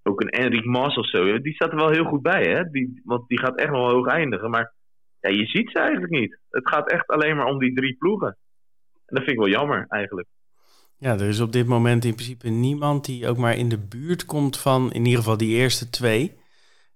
[0.07, 2.71] ook een Enric Mas of zo, die staat er wel heel goed bij, hè?
[2.71, 4.51] Die, want die gaat echt wel hoog eindigen.
[4.51, 4.75] Maar
[5.21, 6.39] ja, je ziet ze eigenlijk niet.
[6.51, 8.37] Het gaat echt alleen maar om die drie ploegen.
[9.07, 10.29] En dat vind ik wel jammer, eigenlijk.
[10.99, 14.25] Ja, er is op dit moment in principe niemand die ook maar in de buurt
[14.25, 16.33] komt van in ieder geval die eerste twee.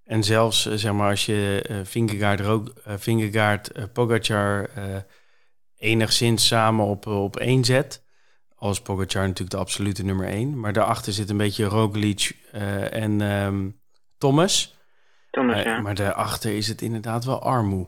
[0.05, 4.71] En zelfs, uh, zeg maar, als je uh, Vingegaard, Rook, uh, Vingegaard Pogacar
[5.79, 8.03] enigszins samen op, op één zet
[8.61, 10.61] als Pogacar natuurlijk de absolute nummer 1.
[10.61, 13.81] Maar daarachter zit een beetje Roglic uh, en um,
[14.19, 14.79] Thomas.
[15.31, 15.81] Thomas uh, ja.
[15.81, 17.87] Maar daarachter is het inderdaad wel armoe.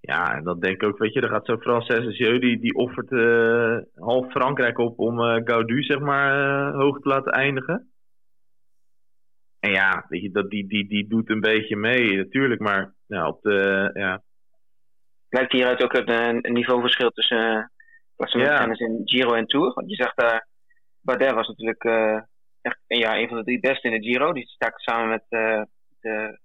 [0.00, 2.74] Ja, en dat denk ik ook, weet je, er gaat zo Frances Jeu, die, die
[2.74, 7.90] offert uh, half Frankrijk op om Gaudu, zeg maar, hoog te laten eindigen.
[9.60, 13.28] En ja, weet je, dat, die, die, die doet een beetje mee, natuurlijk, maar ja,
[13.28, 14.22] op de, ja.
[15.28, 17.70] Lijkt hieruit ook een niveauverschil tussen
[18.16, 18.86] klassementsrenners ja.
[18.86, 19.72] in Giro en Tour.
[19.74, 20.48] Want je zegt daar,
[21.00, 22.20] Bardet was natuurlijk uh,
[22.60, 24.32] echt ja, een van de drie beste in de Giro.
[24.32, 25.62] Die stak samen met, uh,
[26.00, 26.38] de,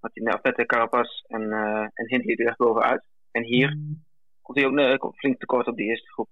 [0.00, 3.06] met, met de Carapaz en, uh, en Hindley er echt bovenuit.
[3.30, 4.04] En hier mm.
[4.42, 6.28] komt hij ook uh, flink tekort op die eerste groep.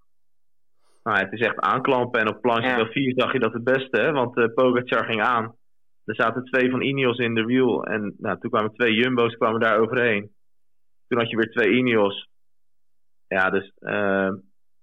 [1.03, 2.21] nou, het is echt aanklampen.
[2.21, 2.87] En op planche Ja.
[2.87, 4.13] 4 zag je dat het beste, hè?
[4.13, 5.55] want eh Pogacar ging aan.
[6.05, 7.85] Er zaten twee van Ineos in de wiel.
[7.85, 10.35] En nou, toen kwamen twee Jumbo's kwamen daar overheen.
[11.09, 12.29] Toen had je weer twee Ineos.
[13.29, 14.31] Ja, dus eh,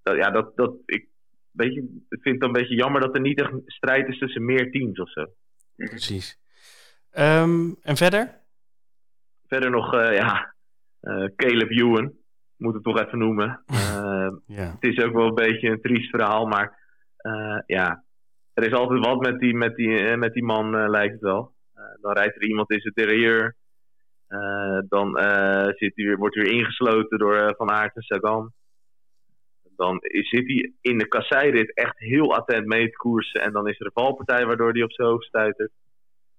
[0.04, 1.08] dat, ja, dat, dat, ik,
[1.52, 4.46] weet je, ik vind het een beetje jammer dat er niet echt strijd is tussen
[4.46, 5.26] meer teams of zo.
[5.76, 6.40] Precies.
[7.12, 8.42] Ehm, en verder?
[9.48, 10.54] Verder nog, eh, ja,
[11.00, 12.14] eh, Caleb Ewan.
[12.58, 13.64] Moet het toch even noemen.
[13.94, 14.78] Eh, Ja.
[14.80, 16.80] het is ook wel een beetje een triest verhaal, maar
[17.66, 18.04] ja,
[18.54, 21.54] er is altijd wat met die, met die, met die man, lijkt het wel.
[22.02, 23.56] Dan rijdt er iemand in zijn derailleur.
[24.28, 25.08] Eh, dan
[25.76, 28.54] zit hij weer, wordt hij weer ingesloten door Van Aert en Sagan.
[29.76, 33.42] Dan zit hij in de kasseirit echt heel attent mee te koersen.
[33.42, 35.72] En dan is er een valpartij waardoor hij op zijn hoofd stuitert.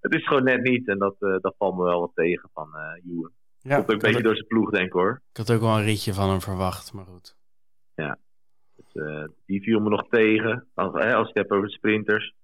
[0.01, 2.75] Het is gewoon net niet en dat, eh, dat valt me wel wat tegen van
[2.75, 3.31] eh Ewan.
[3.59, 5.23] ja Komt ook een ik, beetje door zijn ploeg, denk ik hoor.
[5.31, 7.37] ik had ook wel een ritje van hem verwacht, maar goed.
[8.77, 11.73] Dus, eh, die viel me nog tegen, als, hè, als je het hebt over de
[11.73, 12.35] sprinters.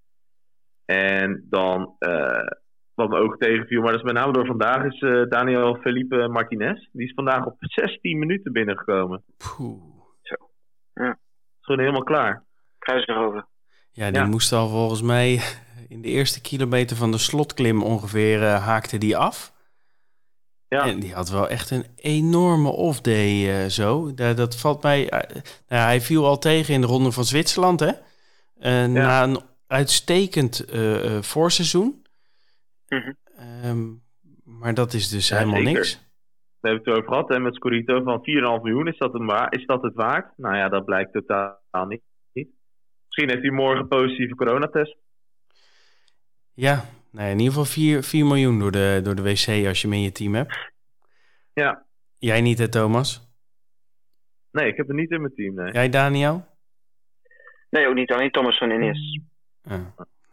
[0.85, 2.47] En dan, eh,
[2.93, 4.99] wat me ook tegenviel, maar dat is met name door vandaag, is
[5.29, 6.89] Daniel Felipe Martinez.
[6.91, 9.23] Die is vandaag op 16 minuten binnengekomen.
[9.37, 9.90] Poeh.
[10.93, 11.13] Is
[11.61, 12.45] gewoon helemaal klaar.
[12.79, 13.47] Kruis erover.
[13.91, 14.25] Ja, die Ja.
[14.27, 15.41] moest al volgens mij
[15.87, 19.53] in de eerste kilometer van de slotklim ongeveer eh, haakte die af.
[20.67, 24.13] Ja, En die had wel echt een enorme off-day eh, zo.
[24.13, 25.09] Da- dat valt mij...
[25.09, 27.91] eh, nou ja, hij viel al tegen in de Ronde van Zwitserland, hè?
[28.59, 32.05] Eh, Na een uitstekend eh, eh, voorseizoen.
[32.87, 33.11] Mhm.
[33.35, 33.87] Ehm,
[34.43, 35.73] maar dat is dus Ja, helemaal zeker.
[35.73, 35.99] niks.
[36.61, 38.23] We hebben het over gehad hè, met Scorito van 4,5
[38.63, 38.87] miljoen.
[38.87, 40.37] Is dat, een is dat het waard?
[40.37, 42.01] Nou ja, dat blijkt totaal niet.
[43.05, 44.97] Misschien heeft hij morgen een positieve coronatest.
[46.53, 49.87] Ja, ja, in ieder geval 4, 4 miljoen door de, door de wc als je
[49.87, 50.71] hem in je team hebt.
[51.53, 51.85] Ja,
[52.17, 53.29] Jij niet, hè, Thomas?
[54.51, 55.55] nee, ik heb het niet in mijn team.
[55.55, 55.71] Nee.
[55.71, 56.45] Jij, Daniel?
[57.69, 58.11] Nee, ook niet.
[58.11, 59.19] Alleen Thomas van Ines.
[59.63, 59.73] Ah,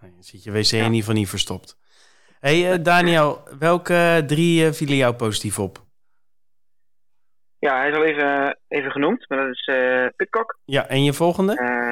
[0.00, 1.78] nee, dan zit je wc in ieder geval niet verstopt.
[2.40, 5.86] hey, eh, Daniel, welke drie eh, vielen jou positief op?
[7.58, 10.58] Ja, hij is al even, even genoemd, maar dat is eh Pitcock.
[10.64, 11.54] Ja, en je volgende?
[11.56, 11.90] Eh,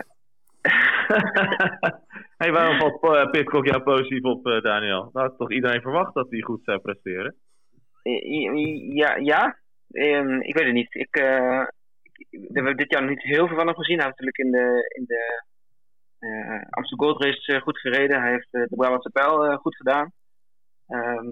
[2.40, 5.10] hey, waarom valt uh, Pitcock jou positief op, eh, Daniel?
[5.12, 7.34] Dat had toch iedereen verwacht dat hij goed zou presteren?
[8.94, 9.58] ja, ja.
[9.90, 10.94] Ehm, ik weet het niet.
[10.94, 11.62] Ik, eh,
[12.12, 13.96] ik- we hebben dit jaar nog niet heel veel van hem gezien.
[13.98, 15.42] Hij heeft natuurlijk in de, in de
[16.18, 18.20] eh, Amsterdam Gold Race eh, goed gereden.
[18.20, 20.12] Hij heeft eh, de Brabantse Pijl eh, goed gedaan.
[20.86, 21.26] Ehm,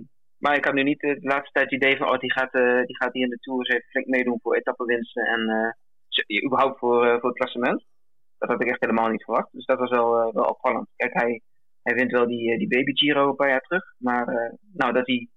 [0.44, 2.09] maar ik had nu niet de laatste tijd het idee van...
[2.09, 4.54] Oh, die gaat, eh, die gaat hier in de Tour eens even flink meedoen voor
[4.54, 5.26] etappenwinsten.
[5.26, 7.85] En eh, überhaupt voor, eh, voor het klassement.
[8.38, 9.52] Dat had ik echt helemaal niet verwacht.
[9.52, 10.88] Dus dat was wel, wel opvallend.
[10.96, 11.42] Kijk, hij,
[11.83, 13.94] hij wint wel die, die Baby Giro een paar jaar terug.
[13.98, 15.28] Maar nou, dat hij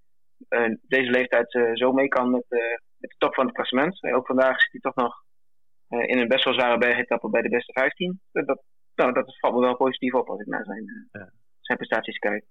[0.88, 2.46] deze leeftijd zo mee kan met,
[2.98, 4.04] met de top van het klassement.
[4.04, 5.24] Ook vandaag zit hij toch nog
[5.88, 8.22] in een best wel zware bergetappe bij de beste 15.
[8.32, 8.64] Dat, dat,
[8.96, 11.10] nou, dat valt me wel positief op als ik naar zijn,
[11.62, 12.46] zijn prestaties kijk.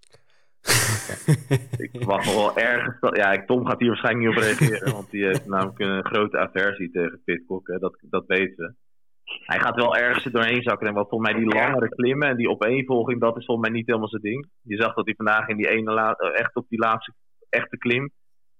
[1.85, 2.97] Ik verwacht nog wel ergens.
[3.17, 4.93] Ja, Tom gaat hier waarschijnlijk niet op reageren.
[4.93, 7.67] want die heeft namelijk een grote aversie tegen Pitcock.
[7.69, 8.75] Hè, dat, dat weten we.
[9.47, 10.87] Hij gaat wel ergens er doorheen zakken.
[10.89, 13.87] En wat volgens mij die langere klimmen en die opeenvolging, dat is volgens mij niet
[13.87, 14.49] helemaal zijn ding.
[14.63, 17.13] Je zag dat hij vandaag in die ene la- eh, echt op die laatste
[17.49, 18.11] echte klim.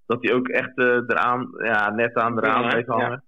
[0.07, 2.93] Dat hij ook echt eh, eraan, ja, net aan eraan Ja, bleef ja.
[2.93, 3.25] hangen.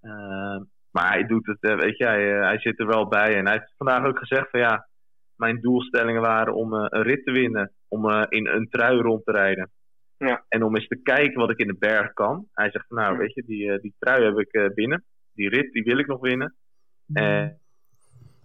[0.00, 3.36] Eh, maar hij doet het, weet je, hij, hij zit er wel bij.
[3.36, 4.88] En hij heeft vandaag ook gezegd van ja,
[5.38, 7.72] mijn doelstellingen waren om eh, een rit te winnen.
[7.88, 9.70] Om eh, in een trui rond te rijden.
[10.16, 10.44] Ja.
[10.48, 12.46] En om eens te kijken wat ik in de berg kan.
[12.52, 13.18] Hij zegt nou, Ja.
[13.18, 15.04] weet je, die, eh, die trui heb ik eh, binnen.
[15.32, 16.54] Die rit, die wil ik nog winnen.
[17.14, 17.60] En,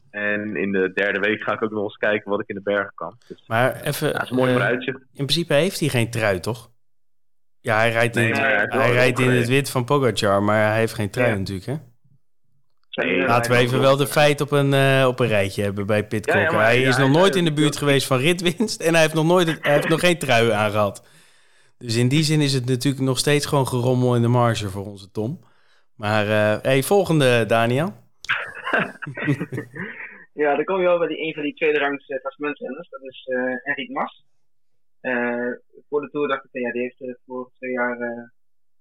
[0.09, 2.61] en in de derde week ga ik ook nog eens kijken wat ik in de
[2.61, 3.17] bergen kan.
[3.27, 4.97] Dus Maar even, ja, dat is een mooi vooruitzicht.
[4.99, 6.71] in principe heeft hij geen trui, toch?
[7.59, 10.93] Ja, hij rijdt in, Nee, hij rijdt in het wit van Pogacar, maar hij heeft
[10.93, 11.37] geen trui Ja.
[11.37, 11.75] natuurlijk, hè?
[12.93, 16.07] Nee, Laten we even wel de feiten op een, eh, op een rijtje hebben bij
[16.07, 16.35] Pitcock.
[16.35, 18.93] Ja, ja, maar hij ja, is nog nooit in de buurt geweest van ritwinst en
[18.93, 21.07] hij heeft nog, nooit, hij heeft nog geen trui aangehad.
[21.77, 24.85] Dus in die zin is het natuurlijk nog steeds gewoon gerommel in de marge voor
[24.85, 25.39] onze Tom.
[25.95, 27.93] Maar eh hey, volgende, Daniel.
[30.33, 32.89] Ja, dan kom je wel bij die, een van die tweede rangs uh, klassementsrenners.
[32.89, 34.25] Dat is uh, Enric Mas.
[35.89, 37.97] Voor de Tour dacht ik, ja, die heeft voor twee jaar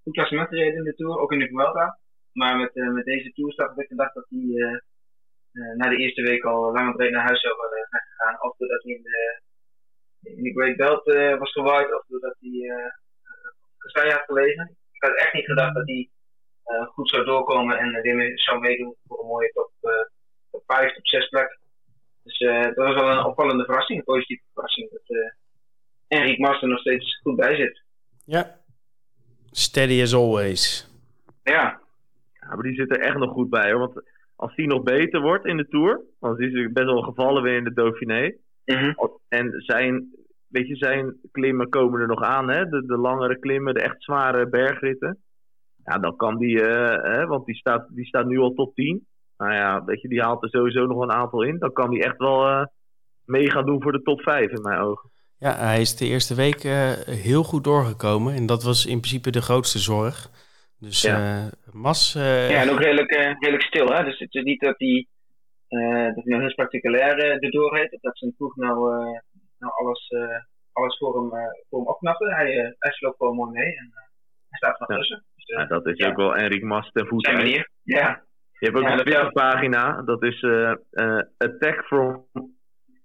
[0.03, 1.98] goed klassement gereden in de Tour, ook in de Vuelta.
[2.32, 4.78] Maar met, uh, met deze Tourstart had ik gedacht dat hij uh,
[5.76, 8.42] na de eerste week al lang en breed naar huis zou zijn gegaan.
[8.42, 9.40] Of doordat hij in de,
[10.20, 11.04] in de Great Belt
[11.38, 14.76] was gewaaid, of doordat hij uh, had gelegen.
[14.92, 16.10] Ik had echt niet gedacht dat hij
[16.84, 19.70] goed zou doorkomen en weer mee, zou meedoen voor een mooie top,
[20.50, 21.60] top 5, top 6 plek.
[22.22, 24.90] Dus uh, dat was wel een opvallende verrassing, een positieve verrassing.
[24.90, 25.30] Dat uh,
[26.08, 27.82] Enric Mas er nog steeds goed bij zit.
[28.24, 28.60] Ja,
[29.50, 30.86] steady as always.
[31.42, 31.80] Ja.
[32.42, 33.81] Ja, maar die zit er echt nog goed bij hoor.
[33.81, 34.02] Want
[34.37, 37.57] als die nog beter wordt in de Tour, want hij is best wel gevallen weer
[37.57, 38.35] in de Dauphiné.
[38.64, 38.92] Mhm.
[39.28, 40.09] En zijn,
[40.48, 42.68] weet je, zijn klimmen komen er nog aan, hè?
[42.68, 45.18] De, de langere klimmen, de echt zware bergritten.
[45.85, 49.07] Ja, dan kan die, eh, hè, want die staat, die staat nu al top 10.
[49.37, 51.59] Nou ja, weet je, die haalt er sowieso nog een aantal in.
[51.59, 52.64] Dan kan die echt wel eh,
[53.24, 55.11] mee gaan doen voor de top 5 in mijn ogen.
[55.38, 58.35] Ja, hij is de eerste week eh, heel goed doorgekomen.
[58.35, 60.31] En dat was in principe de grootste zorg.
[60.84, 61.16] Dus Ja.
[61.16, 62.14] eh, Mas...
[62.14, 63.86] eh, Ja, en ook redelijk, eh, redelijk stil.
[63.86, 64.04] Hè?
[64.04, 65.06] Dus het is niet dat hij
[65.68, 67.92] eh, dat hij nou heel spectaculair erdoor heeft.
[67.92, 69.18] Of dat zijn ploeg nou, eh,
[69.58, 70.38] nou alles, eh,
[70.72, 72.34] alles voor hem, eh, voor hem opknappen.
[72.34, 74.02] Hij, eh hij sloopt gewoon mooi mee en eh,
[74.48, 74.96] hij staat er Ja.
[74.96, 75.24] tussen.
[75.34, 76.08] Dus, eh, Ja, dat is Ja.
[76.08, 77.32] ook wel Enric Mas ten voeten.
[77.32, 77.68] zijn manier.
[77.82, 78.24] Ja,
[78.58, 82.26] Je hebt ook Ja, een dat- Twitterpagina, dat is eh, eh, Attack from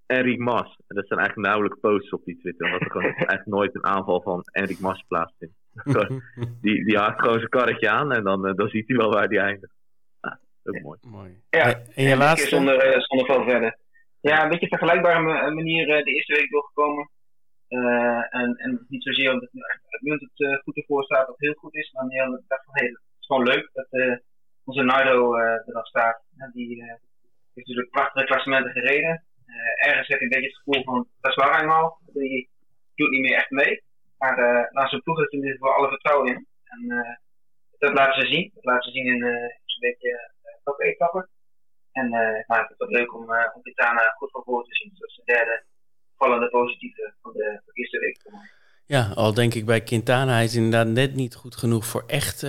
[0.05, 0.75] Enric Mas.
[0.87, 3.85] En dat zijn eigenlijk nauwelijks posts op die Twitter, omdat er gewoon eigenlijk nooit een
[3.85, 5.53] aanval van Enric Mas plaatsvindt.
[6.61, 9.27] Die, die haakt gewoon zijn karretje aan en dan, eh, dan ziet hij wel waar
[9.27, 9.73] die eindigt.
[10.19, 10.99] Ah, ook mooi.
[11.01, 11.41] Mooi.
[11.49, 12.47] Ja, En- je laatste?
[12.49, 13.77] keer zonder, eh, zonder veel verder.
[14.21, 17.09] Ja, een beetje vergelijkbare ma- manier eh, de eerste week doorgekomen.
[17.67, 21.75] Eh, en, en niet zozeer omdat het uitmuntend uh, goed ervoor staat of heel goed
[21.75, 24.15] is, maar meer omdat ik dacht van hé, het is gewoon leuk dat eh,
[24.63, 25.43] onze Nardo eh,
[25.75, 26.21] er staat.
[26.53, 27.01] Die eh, heeft
[27.53, 29.23] natuurlijk prachtige klassementen gereden.
[29.45, 31.99] Eh, ergens heb je een beetje het gevoel van dat is waar eenmaal.
[32.13, 32.49] Die
[32.95, 33.81] doet niet meer echt mee.
[34.17, 36.47] Maar uh, zijn ploeg heeft in geval alle vertrouwen in.
[36.63, 37.15] En uh,
[37.77, 38.51] dat laten ze zien.
[38.53, 41.29] Dat laten ze zien in een beetje uh, top etappen.
[41.91, 42.09] En
[42.47, 43.61] maak het wat leuk om, om
[44.17, 44.91] goed van voor te zien.
[44.97, 45.63] Dat is de derde
[46.15, 48.21] vallende positieve van de, van eerste week.
[48.85, 52.43] Ja, al denk ik bij Quintana, hij is inderdaad net niet goed genoeg voor echt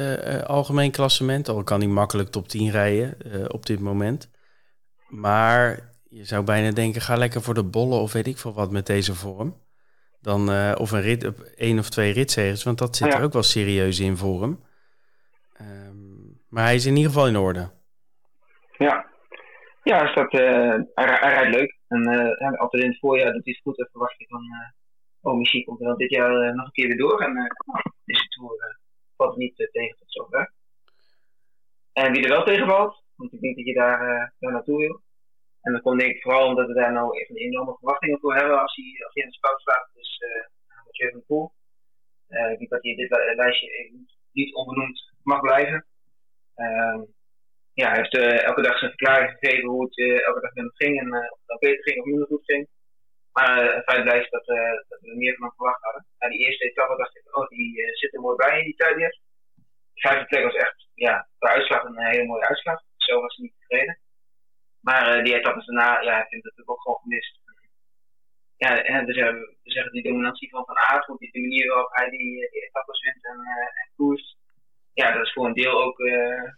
[0.47, 1.49] algemeen klassement.
[1.49, 4.31] Al kan hij makkelijk top 10 rijden op dit moment.
[5.09, 8.71] Maar je zou bijna denken, ga lekker voor de bollen of weet ik veel wat
[8.71, 9.68] met deze vorm.
[10.21, 13.19] Dan, uh, of een rit, één of twee ritzegers, want dat zit ja.
[13.19, 14.65] er ook wel serieus in voor hem.
[15.61, 17.71] Um, maar hij is in ieder geval in orde.
[18.79, 19.07] Ja,
[19.83, 20.41] ja is dat, uh,
[20.95, 21.79] hij, hij, rijdt leuk.
[21.89, 23.79] En uh, altijd in het voorjaar doet hij het goed.
[23.79, 24.43] En verwacht je van,
[25.21, 27.21] oh misschien komt dan dit jaar nog een keer weer door.
[27.21, 28.79] En uh, deze tour
[29.17, 30.53] valt niet tegen tot zover.
[31.93, 35.01] En wie er wel tegenvalt, want ik denk dat je daar, daar naartoe wil.
[35.69, 38.61] En dat komt denk ik vooral omdat we daar nou even enorme verwachtingen voor hebben
[38.61, 39.91] als hij, als hij in de staat.
[39.95, 40.45] Dus uh,
[40.85, 41.53] Mathieu van Poel.
[42.29, 43.91] Uh, ik dat hij dit lijstje
[44.33, 45.87] niet onbenoemd mag blijven.
[46.57, 47.01] Uh,
[47.73, 50.73] ja, hij heeft uh, elke dag zijn verklaring gegeven hoe het elke dag met hem
[50.75, 51.01] ging.
[51.01, 52.69] En of het nou beter ging of minder goed ging.
[53.33, 54.47] Maar het feit blijft dat,
[54.89, 56.07] dat, we meer van hem verwacht hadden.
[56.19, 58.97] Na die eerste etappe dacht ik, oh die zit er mooi bij in die tijd.
[58.97, 59.21] De
[59.95, 62.81] vijfde plek was echt, ja, de uitslag een hele mooie uitslag.
[62.97, 63.99] Zo was hij niet tevreden.
[64.81, 67.41] Maar uh, die etappes daarna, ja, ik vind dat ook gewoon gemist.
[68.57, 71.67] Ja, en we zeggen, we zeggen die dominantie van Van Aert, hoe die de manier
[71.69, 74.37] waarop hij die, die etappes wint en, uh, en.
[74.93, 76.53] Ja, dat is voor een deel ook uh,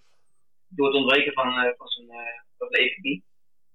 [0.68, 2.08] door het ontbreken van, uh, van, zijn,
[2.58, 3.22] van de EVP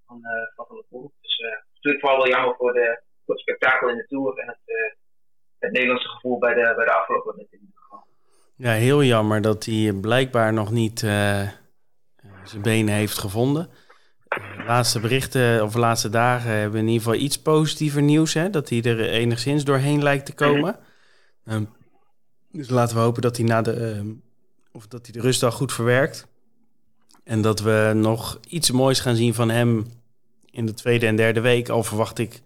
[0.06, 0.22] van,
[0.56, 1.14] van Van der Poel.
[1.22, 1.40] Dus
[1.74, 5.00] natuurlijk vooral wel jammer voor, de, voor het spektakel in de Tour en het,
[5.60, 7.74] het Nederlandse gevoel bij de, bij de afgelopen in.
[8.58, 11.00] Ja, heel jammer dat hij blijkbaar nog niet
[12.44, 13.70] zijn benen heeft gevonden.
[14.66, 18.34] Laatste berichten of de laatste dagen hebben in ieder geval iets positiever nieuws.
[18.34, 18.50] Hè?
[18.50, 20.80] Dat hij er enigszins doorheen lijkt te komen.
[21.44, 21.70] Mm -hmm.
[22.52, 24.12] dus laten we hopen dat hij, na de, uh,
[24.72, 26.28] of dat hij de rustdag goed verwerkt.
[27.24, 29.86] En dat we nog iets moois gaan zien van hem
[30.52, 31.70] in de tweede en derde week.
[31.70, 32.42] Al verwacht ik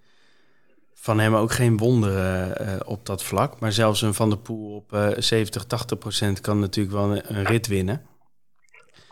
[0.94, 3.60] van hem ook geen wonderen uh, op dat vlak.
[3.60, 7.36] Maar zelfs een Van der Poel op uh, 70, 80 procent kan natuurlijk wel een,
[7.36, 8.06] een, rit winnen.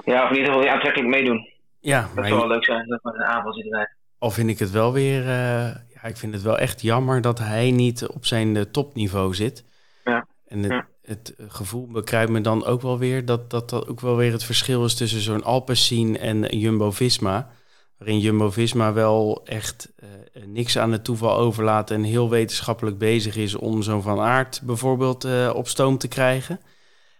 [0.05, 1.49] Ja, of in ieder geval weer aantrekkelijk meedoen.
[1.79, 3.95] Ja, dat zou wel leuk zijn, dat met een aanval zit erbij.
[4.17, 5.27] Al vind ik het wel weer, uh,
[5.67, 9.65] ja, ik vind het wel echt jammer dat hij niet op zijn uh, topniveau zit.
[10.03, 10.27] Ja.
[10.47, 10.87] En het, ja.
[11.01, 14.43] het gevoel bekruipt me dan ook wel weer dat dat, dat ook wel weer het
[14.43, 17.49] verschil is tussen zo'n Alpecin en Jumbo-Visma.
[17.97, 23.55] Waarin Jumbo-Visma wel echt uh, niks aan het toeval overlaat en heel wetenschappelijk bezig is
[23.55, 26.59] om zo'n Van Aert bijvoorbeeld op stoom te krijgen.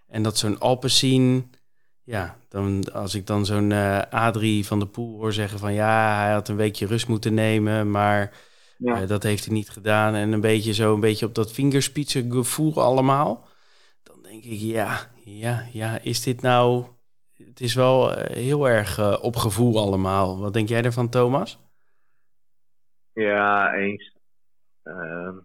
[0.08, 1.52] En dat zo'n Alpecin
[2.08, 6.20] ja, dan, als ik dan zo'n uh, Adrie van de Poel hoor zeggen van ja,
[6.22, 8.34] hij had een weekje rust moeten nemen, maar
[8.78, 9.02] ja.
[9.02, 10.16] uh, dat heeft hij niet gedaan.
[10.16, 13.48] En een beetje zo, een beetje op dat vingerspitsen gevoel allemaal.
[14.04, 16.86] Dan denk ik, ja, ja, ja, is dit nou...
[17.34, 20.40] Het is wel uh, heel erg op gevoel allemaal.
[20.40, 21.60] Wat denk jij ervan, Thomas?
[23.14, 24.16] Ja, eens.
[24.84, 25.38] Uh,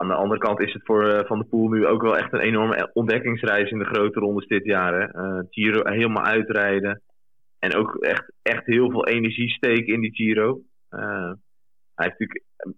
[0.00, 2.32] aan de andere kant is het voor uh, Van der Poel nu ook wel echt
[2.32, 5.00] een enorme ontdekkingsreis in de grote rondes dit jaar.
[5.00, 5.22] Hè?
[5.24, 7.02] Uh, Giro helemaal uitrijden.
[7.58, 10.60] En ook echt, echt heel veel energie steken in die Giro.
[10.90, 11.32] Uh,
[11.94, 12.14] hij,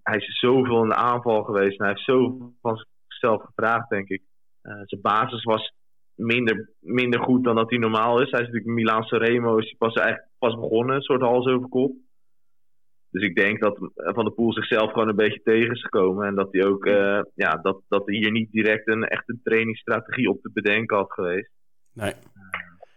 [0.02, 1.78] hij is zoveel in de aanval geweest.
[1.78, 4.22] En hij heeft zoveel van zichzelf gevraagd, denk ik.
[4.62, 5.74] zijn basis was
[6.14, 8.30] minder, minder goed dan dat hij normaal is.
[8.30, 9.94] Hij is natuurlijk Milan Remo, is pas,
[10.38, 11.68] pas begonnen, een soort hals over.
[13.12, 16.26] Dus ik denk dat Van der Poel zichzelf gewoon een beetje tegen is gekomen.
[16.26, 20.28] En dat hij ook, uh, ja, dat, dat hij hier niet direct een echte trainingsstrategie
[20.28, 21.50] op te bedenken had geweest.
[21.92, 22.12] Nee.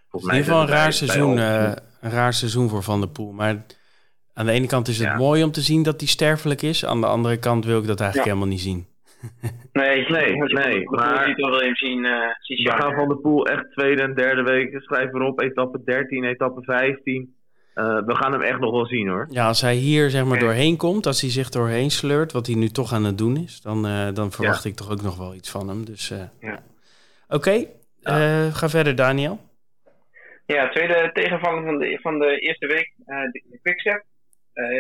[0.09, 3.31] Volgens in ieder geval een raar, seizoen, uh, een raar seizoen voor Van der Poel.
[3.31, 3.65] Maar
[4.33, 6.85] aan de ene kant is het mooi om te zien dat hij sterfelijk is.
[6.85, 8.85] Aan de andere kant wil ik dat eigenlijk helemaal niet zien.
[9.71, 10.89] Nee, nee, nee.
[10.89, 12.05] Maar ik wil hem zien.
[12.05, 12.11] Uh,
[12.63, 14.81] we gaan Van der Poel echt tweede en derde week.
[14.81, 17.34] Schrijf erop, etappe 13, etappe 15.
[17.75, 19.27] Uh, we gaan hem echt nog wel zien hoor.
[19.29, 22.55] Ja, als hij hier zeg maar doorheen komt, als hij zich doorheen sleurt, wat hij
[22.55, 25.33] nu toch aan het doen is, dan, uh, dan verwacht ik toch ook nog wel
[25.33, 25.85] iets van hem.
[25.85, 26.63] Dus, uh, ja.
[27.27, 27.67] Oké,
[28.03, 28.51] okay.
[28.51, 29.39] ga verder Daniel.
[30.45, 32.93] Ja, tweede tegenvaller van de, van de eerste week,
[33.31, 34.03] de Quickstep.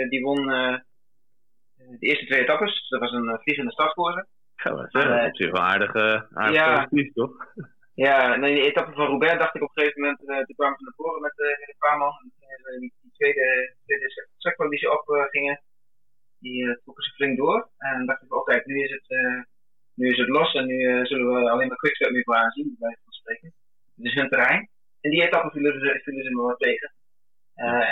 [0.09, 2.87] die won de eerste twee etappes.
[2.89, 4.25] Dat was een vliegende startkoers.
[4.63, 5.95] Ja, dat is zich wel aardig,
[6.33, 6.87] aardig ja.
[7.13, 7.53] toch?
[7.95, 10.77] Ja, in de etappe van Roubaix dacht ik op een gegeven moment, uh, toen kwamen
[10.77, 12.31] ze naar voren met, uh, met een paar man.
[12.73, 15.61] En die, die tweede, tweede sector die ze opgingen,
[16.39, 17.69] die trokken ze flink door.
[17.77, 19.07] En dacht ik, oké, nu, is het,
[19.93, 22.97] nu is het los en nu zullen we alleen maar quickstep meer voor aanzien, bij
[23.03, 23.53] van spreken.
[23.95, 24.69] Dus hun terrein.
[25.01, 26.93] En die etappe vielen ze, vielen ze me wel tegen.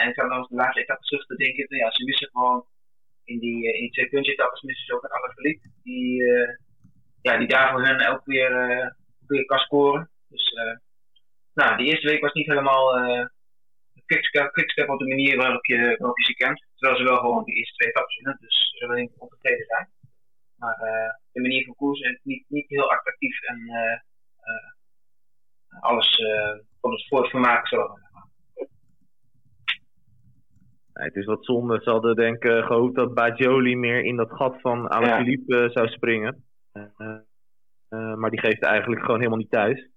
[0.01, 2.65] en ik zat nog de laatste etappe terug te denken, ja, ze missen gewoon
[3.23, 5.61] in die, in die twee puntje etappes missen ze ook een verliep.
[5.83, 6.23] Die,
[7.21, 8.51] ja, die daar voor hun elke weer
[9.27, 10.09] goede kan scoren.
[10.27, 10.77] Dus uh,
[11.53, 13.25] nou, die eerste week was niet helemaal uh,
[14.05, 16.65] quickstep, quickstep op de manier waarop je, waarop je ze kent.
[16.75, 19.89] Terwijl ze wel gewoon de eerste twee etappes winnen, dus ze zullen niet ontevreden zijn.
[20.55, 23.59] Maar uh, de manier van koers is niet, niet heel attractief en
[25.79, 26.21] alles
[26.81, 27.97] voor het, voor het vermaak zo.
[30.93, 31.79] Nee, het is wat zonde.
[31.83, 35.69] Ze hadden denk ik gehoopt dat Bajoli meer in dat gat van Alaphilippe ja.
[35.69, 36.45] zou springen.
[36.73, 37.17] Uh,
[37.93, 39.89] maar die geeft eigenlijk gewoon helemaal niet thuis.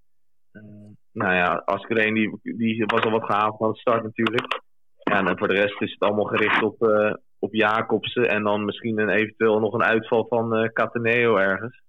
[0.51, 0.63] Uh,
[1.11, 4.61] nou ja, Askreen die, die was al wat gehaald van het start natuurlijk.
[4.97, 8.29] Ja, en voor de rest is het allemaal gericht op, uh, op Jacobsen.
[8.29, 11.81] En dan misschien een, eventueel nog een uitval van uh, Cataneo ergens.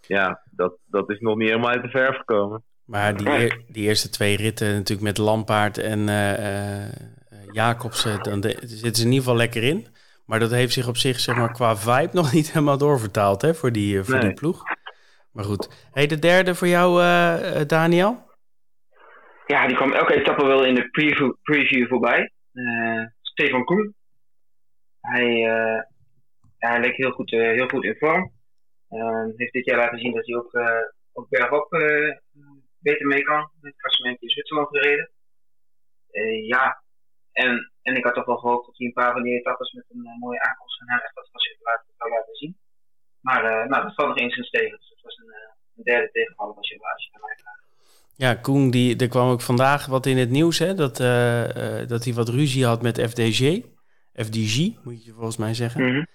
[0.00, 2.64] ja, dat, dat is nog niet helemaal uit de verf gekomen.
[2.84, 6.06] Maar die, die eerste twee ritten natuurlijk met Lampaard en
[7.52, 9.86] Jacobsen, dan zitten ze in ieder geval lekker in.
[10.26, 13.54] Maar dat heeft zich op zich, zeg maar, qua vibe nog niet helemaal doorvertaald hè,
[13.54, 14.62] voor, die, voor die ploeg.
[15.32, 15.88] Maar goed.
[15.92, 18.24] Hey, de derde voor jou, uh, Daniel?
[19.46, 22.32] Ja, die kwam elke etappe wel in de preview, preview voorbij.
[22.52, 23.94] Uh, Stefan Koen.
[25.00, 25.80] Hij, uh,
[26.58, 28.32] hij leek heel goed, heel goed in vorm.
[29.36, 30.50] heeft dit jaar laten zien dat hij ook,
[31.12, 31.68] ook bergop
[32.78, 33.50] beter mee kan.
[33.60, 35.10] Het klassement in Zwitserland gereden.
[36.46, 36.82] ja,
[37.42, 39.84] en, en ik had toch wel gehoopt dat hij een paar van die etappes met
[39.88, 41.28] een uh, mooie aankomst van hem echt wat
[41.60, 42.56] laten, zou laten zien.
[43.20, 44.78] Maar uh, nou, dat valt nog eens tegen.
[44.78, 47.64] Dus het was een, uh, een derde tegenvaller je, als je mij vraagt.
[48.14, 50.96] Ja, Koen, die, er kwam ook vandaag wat in het nieuws, hè, dat,
[51.88, 53.60] dat hij wat ruzie had met FDG.
[54.14, 55.82] FDG, moet je volgens mij zeggen.
[55.82, 56.06] Mm -hmm.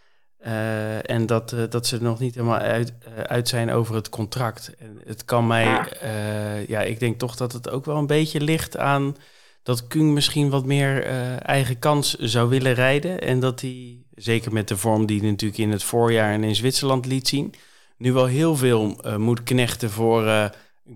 [1.01, 2.93] en dat, dat ze nog niet helemaal uit,
[3.27, 4.75] uit zijn over het contract.
[4.79, 6.55] En het kan mij, ja.
[6.67, 9.15] ja, ik denk toch dat het ook wel een beetje ligt aan
[9.63, 13.21] dat Kung misschien wat meer uh, eigen kans zou willen rijden.
[13.21, 16.55] En dat hij, zeker met de vorm die hij natuurlijk in het voorjaar en in
[16.55, 17.53] Zwitserland liet zien,
[17.97, 20.45] nu wel heel veel uh, moet knechten voor uh,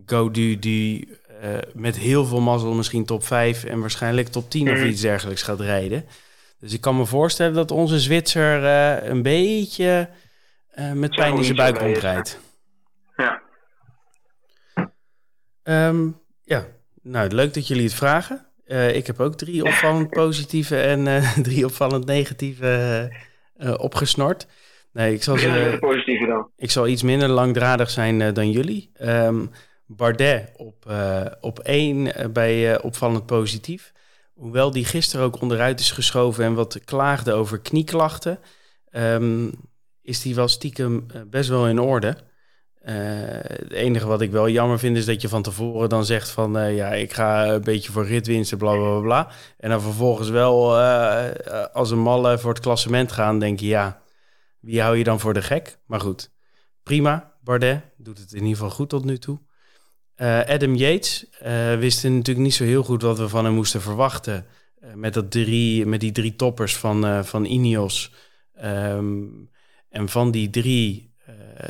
[0.06, 1.08] Gaudu, die
[1.74, 4.88] met heel veel mazzel misschien top 5 en waarschijnlijk top 10 of mhm.
[4.88, 6.06] iets dergelijks gaat rijden.
[6.60, 8.64] Dus ik kan me voorstellen dat onze Zwitser
[9.10, 10.10] een beetje
[10.94, 12.40] met pijn in zijn buik rondrijdt.
[13.16, 13.42] Ja.
[15.64, 16.66] Um, ja,
[17.02, 18.45] nou leuk dat jullie het vragen.
[18.68, 23.12] Uh, ik heb ook drie opvallend positieve en uh, drie opvallend negatieve
[23.58, 24.48] uh, opgesnort.
[24.94, 26.50] Nee, ik zal, ze, positieve dan.
[26.58, 28.92] ik zal iets minder langdradig zijn dan jullie.
[29.02, 29.52] Um,
[29.88, 30.92] Bardet op,
[31.42, 33.92] op één bij opvallend positief.
[34.34, 38.40] Hoewel die gisteren ook onderuit is geschoven en wat klaagde over knieklachten,
[38.92, 39.52] um,
[40.02, 42.18] is die wel stiekem best wel in orde.
[42.86, 42.94] Uh,
[43.42, 46.58] het enige wat ik wel jammer vind is dat je van tevoren dan zegt van
[46.58, 49.32] uh, ja, ik ga een beetje voor ritwinsten, bla bla bla.
[49.58, 51.26] En dan vervolgens wel uh,
[51.74, 54.02] als een malle voor het klassement gaan, denk je ja,
[54.60, 55.78] wie hou je dan voor de gek?
[55.86, 56.32] Maar goed,
[56.84, 57.34] prima.
[57.42, 59.40] Bardet doet het in ieder geval goed tot nu toe.
[60.48, 61.26] Adam Yates
[61.80, 64.46] wisten natuurlijk niet zo heel goed wat we van hem moesten verwachten.
[64.94, 68.14] met, dat drie, met die drie toppers van, van Ineos.
[68.64, 69.50] Um,
[69.90, 71.15] en van die drie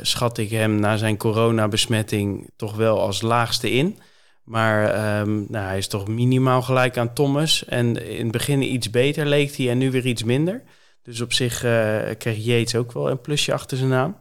[0.00, 3.98] schat ik hem na zijn coronabesmetting toch wel als laagste in.
[4.44, 7.64] Maar um, nou, hij is toch minimaal gelijk aan Thomas.
[7.64, 10.62] En in het begin iets beter leek hij en nu weer iets minder.
[11.02, 14.18] Dus op zich uh, kreeg Yates ook wel een plusje achter zijn naam.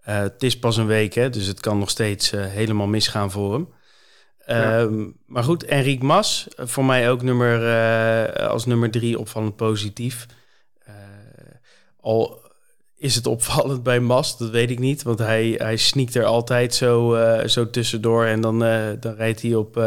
[0.00, 3.68] het is pas een week, hè, dus het kan nog steeds helemaal misgaan voor hem.
[4.38, 10.26] Ehm, maar goed, Enrique Mas, voor mij ook nummer, als nummer drie opvallend positief.
[12.00, 12.45] al
[13.06, 15.02] is het opvallend bij Mas, dat weet ik niet.
[15.02, 18.24] Want hij, hij sneakt er altijd zo, zo tussendoor.
[18.24, 18.58] En dan,
[19.00, 19.82] dan rijdt hij op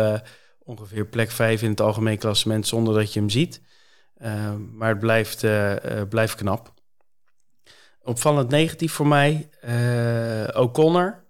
[0.64, 3.62] ongeveer plek 5 in het algemeen klassement zonder dat je hem ziet.
[4.74, 5.46] Maar het blijft,
[6.10, 6.74] blijft knap.
[8.04, 9.50] Opvallend negatief voor mij,
[10.54, 11.24] O'Connor.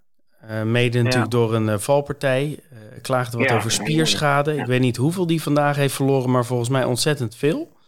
[0.64, 2.58] mede natuurlijk door een valpartij.
[3.02, 4.56] klaagde wat over spierschade.
[4.56, 7.78] Ik weet niet hoeveel die vandaag heeft verloren, maar volgens mij ontzettend veel.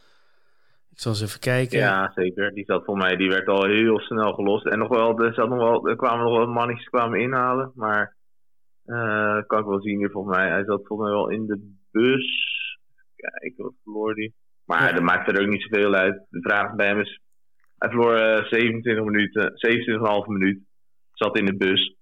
[1.03, 1.79] Zal eens even kijken.
[1.79, 2.55] Ja, zeker.
[2.55, 4.67] Die zat voor mij, die werd al heel snel gelost.
[4.67, 7.73] En nog wel, er, zat nog wel, er kwamen nog wel mannetjes kwamen inhalen.
[7.75, 8.17] Maar
[8.87, 10.49] uh, kan ik wel zien hier volgens mij.
[10.49, 12.27] Hij zat volgens mij wel in de bus.
[13.17, 14.33] Kijk, wat verloor hij?
[14.65, 14.93] Maar ja.
[14.93, 16.27] dat maakt er ook niet zoveel uit.
[16.31, 17.21] De vraag bij hem is...
[17.79, 19.53] Hij verloor uh, 27 minuten,
[20.25, 20.61] 27,5 minuut.
[21.13, 21.97] Zat in de bus.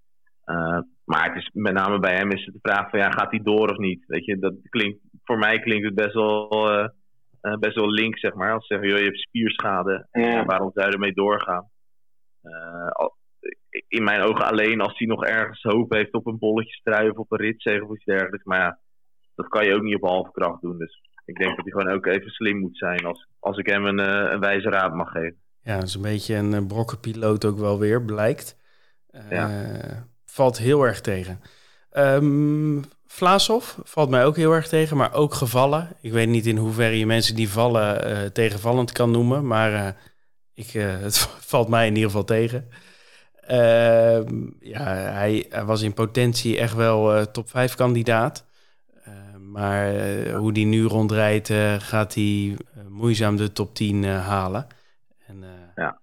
[0.44, 2.98] Uh, maar het is, met name bij hem is het de vraag van...
[2.98, 4.04] Ja, gaat hij door of niet?
[4.06, 6.48] Weet je, dat klinkt, voor mij klinkt het best wel,
[7.42, 8.52] uh, best wel link, zeg maar.
[8.52, 10.08] Als ze zeggen, joh, je hebt spierschade.
[10.12, 10.44] Ja.
[10.44, 11.70] waarom zou je ermee doorgaan?
[13.88, 17.16] in mijn ogen alleen als hij nog ergens hoop heeft op een bolletje strui of
[17.16, 18.44] op een ritzege of iets dergelijks.
[18.44, 18.78] Maar ja,
[19.34, 20.78] dat kan je ook niet op halve kracht doen.
[20.78, 23.84] Dus ik denk dat hij gewoon ook even slim moet zijn als, als ik hem
[23.86, 25.36] een, uh, een wijze raad mag geven.
[25.62, 28.56] Ja, dat is een beetje een brokkenpiloot ook wel weer, blijkt.
[29.10, 30.08] Uh, ja.
[30.24, 31.40] Valt heel erg tegen.
[31.92, 35.88] Um, Vlaashoff valt mij ook heel erg tegen, maar ook gevallen.
[36.00, 39.96] Ik weet niet in hoeverre je mensen die vallen tegenvallend kan noemen, maar
[40.54, 40.70] ik,
[41.06, 42.68] het valt mij in ieder geval tegen.
[43.40, 48.46] Ehm, ja, hij, hij, was in potentie echt wel top 5 kandidaat.
[49.04, 49.94] Ehm, maar
[50.32, 52.56] hoe die nu rondrijdt, gaat hij
[52.88, 54.66] moeizaam de top 10 halen.
[55.26, 56.00] En, ja.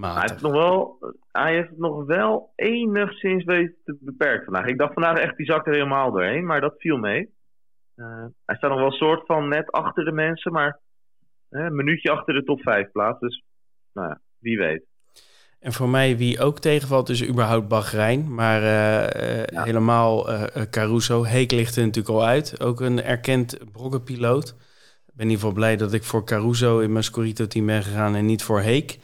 [0.00, 0.98] Hij heeft, nog wel,
[1.32, 4.66] hij heeft het nog wel enigszins weten te beperken vandaag.
[4.66, 7.30] Ik dacht vandaag echt, die zak er helemaal doorheen, maar dat viel mee.
[8.44, 10.78] hij staat nog wel een soort van net achter de mensen, maar
[11.48, 13.20] een minuutje achter de top 5 plaats.
[13.20, 13.44] Dus
[13.92, 14.88] nou ja, wie weet.
[15.58, 18.34] En voor mij wie ook tegenvalt is überhaupt Bahrein.
[18.34, 19.62] Maar ja.
[19.64, 20.26] helemaal
[20.70, 21.24] Caruso.
[21.24, 22.60] Heek ligt er natuurlijk al uit.
[22.62, 24.48] Ook een erkend brokkenpiloot.
[25.06, 28.14] Ik ben in ieder geval blij dat ik voor Caruso in mijn Scorito-team ben gegaan
[28.14, 28.98] en niet voor Heek.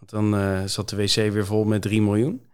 [0.00, 2.48] Want dan uh, zat de wc weer vol met 3 miljoen.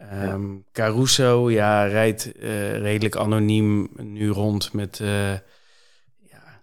[0.00, 0.62] Um, ja.
[0.72, 2.32] Caruso ja, rijdt
[2.78, 4.98] redelijk anoniem nu rond met...
[4.98, 6.60] ja,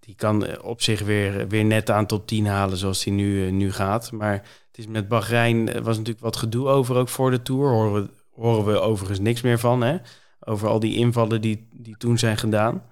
[0.00, 3.72] die kan op zich weer, weer net aan top 10 halen zoals hij nu, nu
[3.72, 4.12] gaat.
[4.12, 7.68] Maar het is met Bahrein eh, was natuurlijk wat gedoe over ook voor de Tour.
[7.68, 9.96] Horen we, horen we overigens niks meer van, hè?
[10.40, 12.84] Over al die invallen die, die toen zijn gedaan.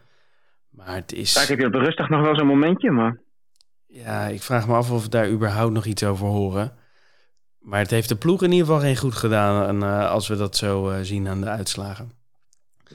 [0.70, 1.32] Maar het is...
[1.32, 3.20] Vaak heb je op rustig nog wel zo'n momentje, maar...
[3.92, 6.72] Ja, ik vraag me af of we daar überhaupt nog iets over horen.
[7.58, 10.36] Maar het heeft de ploeg in ieder geval geen goed gedaan en, uh, als we
[10.36, 12.10] dat zo uh, zien aan de uitslagen.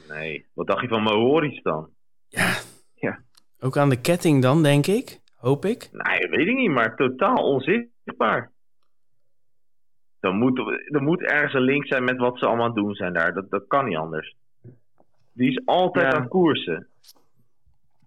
[0.10, 1.90] Nee, wat dacht je van Mahoris dan?
[2.28, 2.54] Ja,
[2.94, 3.20] ja,
[3.60, 5.20] ook aan de ketting dan, denk ik.
[5.36, 5.90] Hoop ik.
[5.92, 8.54] Nee, weet ik niet, maar totaal onzichtbaar
[10.26, 13.34] dan moet, er moet ergens een link zijn met wat ze allemaal doen zijn daar.
[13.34, 14.36] Dat, dat kan niet anders.
[15.34, 16.88] Die is altijd aan koersen.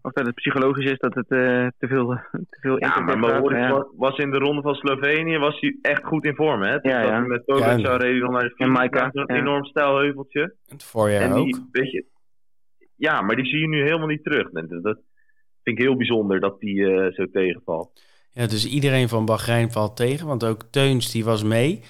[0.09, 2.07] Of dat het psychologisch is dat het uh, te veel,
[2.51, 3.87] te veel Ja, maar ja.
[3.97, 6.63] was, in de ronde van Slovenië was hij echt goed in vorm.
[6.63, 6.75] Hè?
[6.83, 7.19] Ja, ja.
[7.19, 10.55] Met Tobic ja, reed dan naar de en Maika, een enorm stijlheuveltje.
[10.67, 11.63] Het voorjaar en die, ook.
[11.73, 12.05] Weet je,
[12.97, 14.51] ja, maar die zie je nu helemaal niet terug.
[14.51, 14.99] Dat, dat
[15.63, 18.03] vind ik heel bijzonder dat die uh, zo tegenvalt.
[18.31, 20.27] Ja, dus iedereen van Bahrein valt tegen.
[20.27, 21.81] Want ook Teuns die was mee.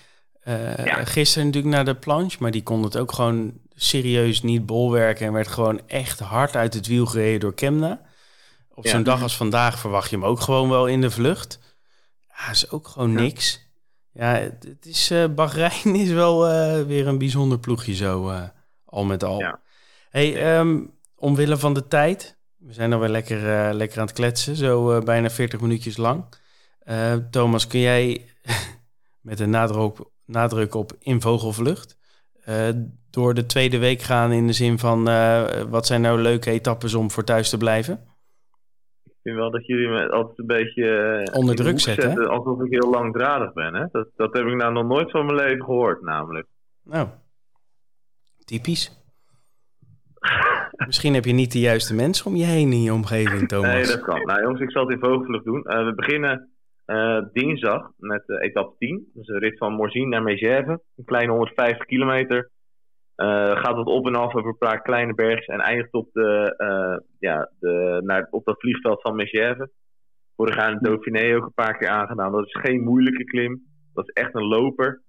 [0.48, 1.04] Uh, ja.
[1.04, 5.32] Gisteren natuurlijk naar de planche, maar die kon het ook gewoon serieus niet bolwerken en
[5.32, 8.06] werd gewoon echt hard uit het wiel gereden door Kemna.
[8.78, 11.76] Op zo'n dag als vandaag verwacht je hem ook gewoon wel in de vlucht.
[12.28, 13.70] Ja, is ook gewoon niks.
[14.12, 18.42] Ja, het, het is, uh, Bahrein is wel uh, weer een bijzonder ploegje zo, uh,
[18.84, 19.38] al met al.
[19.38, 19.60] Ja.
[20.10, 25.02] Hey, um, omwille van de tijd, we zijn alweer lekker, lekker aan het kletsen, zo
[25.02, 26.24] bijna 40 minuutjes lang.
[27.30, 28.30] Thomas, kun jij
[29.28, 31.96] met een nadruk nadruk op in vogelvlucht.
[33.10, 35.04] Door de tweede week gaan in de zin van
[35.70, 38.08] wat zijn nou leuke etappes om voor thuis te blijven?
[39.28, 42.62] Ik vind wel dat jullie me altijd een beetje uh, onder druk zetten, zetten alsof
[42.62, 43.74] ik heel langdradig ben.
[43.74, 43.86] Hè?
[43.92, 46.46] Dat, dat heb ik nou nog nooit van mijn leven gehoord, namelijk.
[46.82, 47.08] Nou,
[48.44, 49.02] typisch.
[50.86, 53.72] Misschien heb je niet de juiste mensen om je heen in je omgeving, Thomas.
[53.72, 54.22] Nee, dat kan.
[54.22, 55.62] Nou jongens, ik zal het in vogelvlucht doen.
[55.62, 56.50] we beginnen
[56.86, 59.10] uh, dinsdag met uh, etappe 10.
[59.14, 60.80] Dus een rit van Morzine naar Megève.
[60.96, 62.50] Een kleine 150 kilometer.
[63.18, 66.54] Uh, gaat het op en af over een paar kleine bergjes en eindigt op, de,
[67.18, 69.70] ja, de, naar, op dat vliegveld van Megève.
[70.36, 72.32] Vorig jaar in Dauphiné ook een paar keer aangedaan.
[72.32, 73.62] Dat is geen moeilijke klim.
[73.94, 75.02] Dat is echt een loper.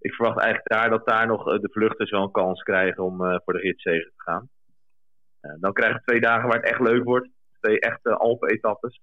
[0.00, 3.52] ik verwacht eigenlijk daar dat daar nog de vluchters wel een kans krijgen om voor
[3.52, 4.48] de ritzegen te gaan.
[5.60, 7.28] dan krijgen we twee dagen waar het echt leuk wordt.
[7.60, 9.00] Twee echte Alpen-etappes.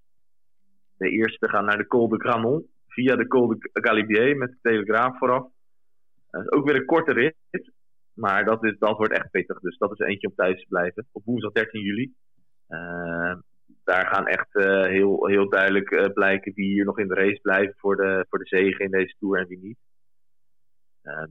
[0.98, 4.58] De eerste gaan naar de Col de Granon via de Col de Galibier met de
[4.62, 5.48] Telegraaf vooraf.
[6.30, 7.36] Dat is ook weer een korte rit.
[8.14, 9.60] Maar dat, is, dat wordt echt pittig.
[9.60, 11.08] Dus dat is eentje om thuis te blijven.
[11.12, 12.14] Op woensdag 13 juli.
[12.70, 13.34] Uh,
[13.84, 17.40] daar gaan echt uh, heel, heel duidelijk uh, blijken wie hier nog in de race
[17.42, 19.78] blijven voor de, voor de zegen in deze Tour en wie niet.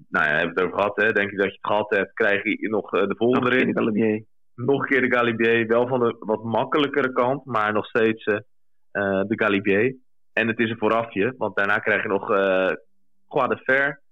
[0.08, 0.96] nou ja, hebben we het over gehad.
[0.96, 1.12] Hè.
[1.12, 3.50] Denk je dat je het gehad hebt, krijg je nog de volgende.
[3.50, 4.24] Nog een keer de Galibier.
[4.54, 5.66] Nog een keer de Galibier.
[5.66, 9.96] Wel van de wat makkelijkere kant, maar nog steeds de Galibier.
[10.32, 12.26] En het is een voorafje, want daarna krijg je nog
[13.28, 14.02] Croix de Fer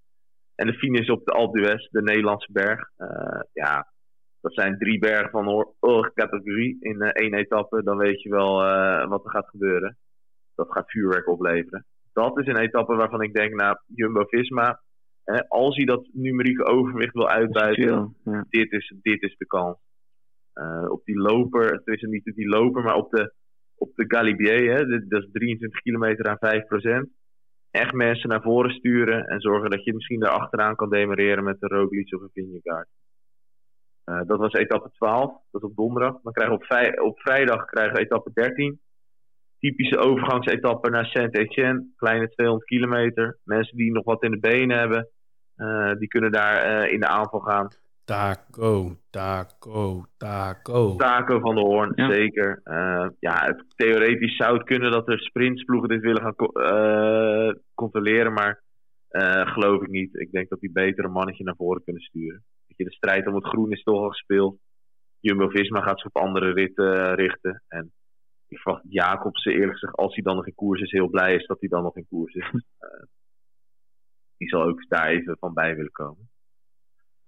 [0.60, 2.80] en de finish op de Alpe d'Huez, de Nederlandse berg.
[2.98, 3.86] Uh, ja,
[4.40, 7.82] dat zijn drie bergen van hoge categorie in uh, één etappe.
[7.82, 9.96] Dan weet je wel uh, wat er gaat gebeuren.
[10.54, 11.86] Dat gaat vuurwerk opleveren.
[12.12, 14.80] Dat is een etappe waarvan ik denk, nou, Jumbo-Visma,
[15.48, 18.44] als hij dat numerieke overwicht wil uitbuiten, ja.
[18.48, 19.78] dit, is, dit is de kans.
[20.88, 23.32] op die loper, het is niet die loper, maar op de,
[23.74, 27.08] op de Galibier, hè, dat is 23 kilometer aan 5 procent
[27.70, 31.60] echt mensen naar voren sturen en zorgen dat je misschien daar achteraan kan demareren met
[31.60, 32.88] de Roglic of een Vingegaard.
[34.04, 36.20] Uh, dat was etappe 12, dat is op donderdag.
[36.22, 38.80] Dan krijgen we op, vrijdag krijgen we etappe 13.
[39.58, 43.38] Typische overgangsetappe naar Saint-Etienne, kleine 200 kilometer.
[43.44, 45.08] Mensen die nog wat in de benen hebben,
[45.56, 47.68] uh, die kunnen daar uh, in de aanval gaan.
[48.10, 50.96] Taco, taco, taco.
[50.96, 52.60] Taco van de Hoorn, zeker.
[52.64, 58.32] Uh, ja, het, theoretisch zou het kunnen dat er sprintsploegen dit willen gaan uh, controleren,
[58.32, 58.62] maar
[59.10, 60.14] uh, geloof ik niet.
[60.14, 62.44] Ik denk dat die beter een mannetje naar voren kunnen sturen.
[62.66, 64.58] Je, de strijd om het groen is toch al gespeeld.
[65.20, 67.62] Jumbo-Visma gaat zich op andere ritten richten.
[67.68, 67.92] En
[68.48, 71.46] ik verwacht Jacobsen eerlijk gezegd, als hij dan nog in koers is, heel blij is
[71.46, 72.50] dat hij dan nog in koers is.
[74.38, 76.29] die zal ook daar even van bij willen komen.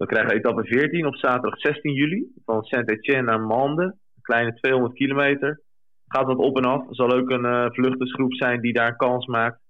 [0.03, 2.33] Dan krijgen we etappe 14 op zaterdag 16 juli.
[2.45, 3.83] Van Saint-Etienne naar Mende.
[3.83, 5.61] Een kleine 200 kilometer.
[6.07, 6.89] Gaat wat op en af.
[6.89, 9.61] Er zal ook een uh, vluchtersgroep zijn die daar kans maakt.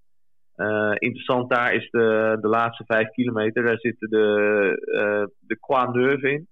[0.55, 3.63] Uh, interessant daar is de, de laatste 5 kilometer.
[3.63, 4.27] Daar zitten de,
[4.85, 6.47] uh, de Croix in.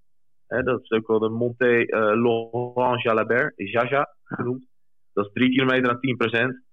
[0.48, 1.86] dat is ook wel de Monte
[2.22, 3.54] Laurent Jalabert.
[3.56, 4.68] Jaja genoemd.
[5.14, 6.64] Dat is 3 kilometer aan 10 procent.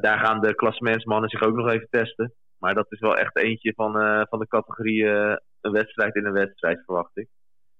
[0.00, 2.34] daar gaan de klassementsmannen zich ook nog even testen.
[2.58, 3.92] Maar dat is wel echt eentje van,
[4.28, 5.04] van de categorie
[5.64, 7.28] een wedstrijd in een wedstrijd, verwacht ik.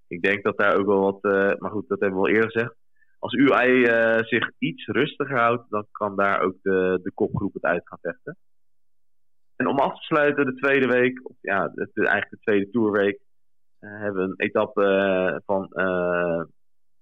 [0.06, 2.50] Ik denk dat daar ook wel wat, uh, maar goed, dat hebben we al eerder
[2.50, 2.74] gezegd.
[3.18, 7.62] Als uh, eh, zich iets rustiger houdt, dan kan daar ook de, de kopgroep het
[7.62, 8.36] uit gaan vechten.
[9.56, 13.20] En om af te sluiten de tweede week, of ja, eigenlijk de tweede tourweek,
[13.80, 15.68] uh, hebben we een etappe van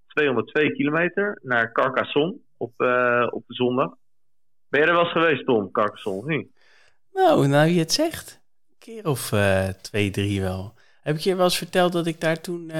[0.06, 2.72] 202 kilometer naar Carcassonne op,
[3.30, 3.94] op de zondag.
[4.68, 6.48] Ben je er wel eens geweest, Tom, Carcassonne?
[7.12, 8.39] Nou, nou je het zegt
[8.90, 10.74] keer of uh, twee, drie wel.
[11.02, 12.74] Heb ik je wel eens verteld dat ik daar toen uh,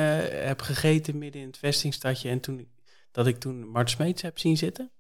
[0.47, 2.69] heb gegeten midden in het vestingstadje en toen,
[3.13, 4.91] dat ik toen Mart Smeets heb zien zitten?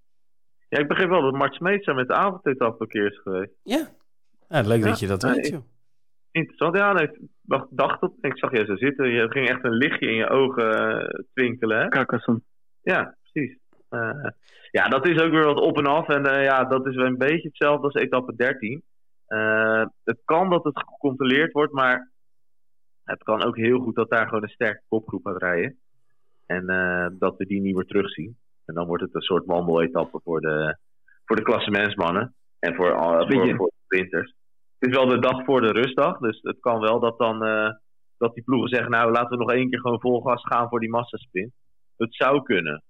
[0.68, 3.52] Ja, ik begreep wel dat Mart Smeets daar met de keer is geweest.
[3.62, 3.88] Ja,
[4.48, 5.62] nou, leuk ja, dat je dat weet, joh.
[6.30, 6.92] Interessant, ja.
[6.92, 7.18] Nee, ik
[7.70, 9.08] dacht dat, ik zag je zo zitten.
[9.08, 11.88] Je ging echt een lichtje in je ogen uh, twinkelen, hè?
[11.88, 12.42] Carcassonne.
[12.82, 13.58] Ja, precies.
[13.90, 14.26] Uh,
[14.70, 16.08] ja, dat is ook weer wat op en af.
[16.08, 18.82] En uh, ja, dat is wel een beetje hetzelfde als etappe 13.
[19.33, 22.11] Uh, het kan dat het gecontroleerd wordt, maar
[23.05, 25.78] het kan ook heel goed dat daar gewoon een sterke kopgroep gaat rijden.
[26.47, 28.39] En uh, dat we die niet meer terugzien.
[28.64, 30.78] En dan wordt het een soort wandeletappe voor de,
[31.24, 34.35] voor de klassementsmannen en voor, uh, voor, voor, de sprinters.
[34.78, 37.39] Het is wel de dag voor de rustdag, dus het kan wel dat dan
[38.20, 40.81] dat die ploegen zeggen, nou laten we nog één keer gewoon vol gas gaan voor
[40.81, 41.53] die massasprint.
[41.97, 42.83] Het zou kunnen.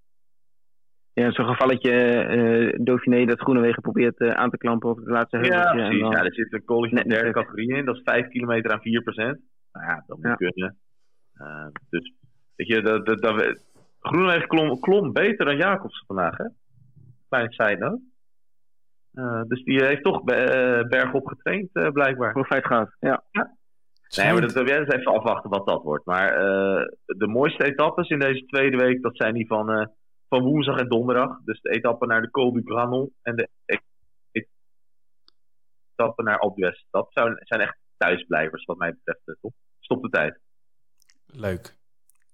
[1.12, 1.92] Ja, zo'n gevalletje
[2.28, 5.56] uh, Dauphiné dat Groenewegen probeert uh, aan te klampen over de laatste heuvel.
[5.56, 5.98] Ja, precies.
[5.98, 7.84] Ja, er zit een college van derde categorie in.
[7.84, 9.40] Dat is 5 kilometer aan 4 procent.
[9.72, 10.34] Nou ja, dat moet ja.
[10.34, 10.76] kunnen.
[11.40, 12.12] Uh, dus,
[12.56, 13.62] weet je, dat, dat, dat,
[14.00, 16.44] Groenewegen klom, klom beter dan Jacobs vandaag, hè?
[17.28, 18.02] Klein side note.
[19.14, 20.24] Uh, dus die heeft toch
[20.88, 22.32] bergop getraind, blijkbaar.
[22.32, 23.24] Hoe feit gaat, ja.
[23.30, 23.56] ja.
[24.16, 26.04] Nee, maar dat, dat is even afwachten wat dat wordt.
[26.04, 26.32] Maar
[27.06, 29.90] de mooiste etappes in deze tweede week, dat zijn die van
[30.30, 31.40] van woensdag en donderdag.
[31.44, 33.48] Dus de etappe naar de Col du Granon en de
[35.92, 36.84] etappe naar Alpe d'Huez.
[36.90, 39.20] Dat zijn echt thuisblijvers wat mij betreft.
[39.24, 39.54] Eh, Top.
[39.80, 40.38] Stop de tijd.
[41.26, 41.76] Leuk.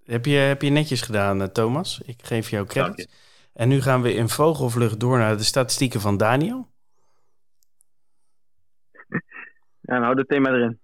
[0.04, 2.00] Heb je, heb je netjes gedaan, eh, Thomas.
[2.00, 3.10] Ik geef jou credit.
[3.52, 6.68] En nu gaan we in vogelvlucht door naar de statistieken van Daniel.
[9.80, 10.80] Ja, nou, het thema erin.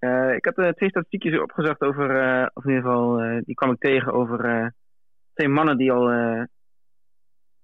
[0.00, 3.70] Uh, ik heb uh, twee statistiekjes opgezocht over, uh, of in ieder geval, die kwam
[3.70, 4.74] ik tegen over
[5.34, 6.42] twee mannen die al uh,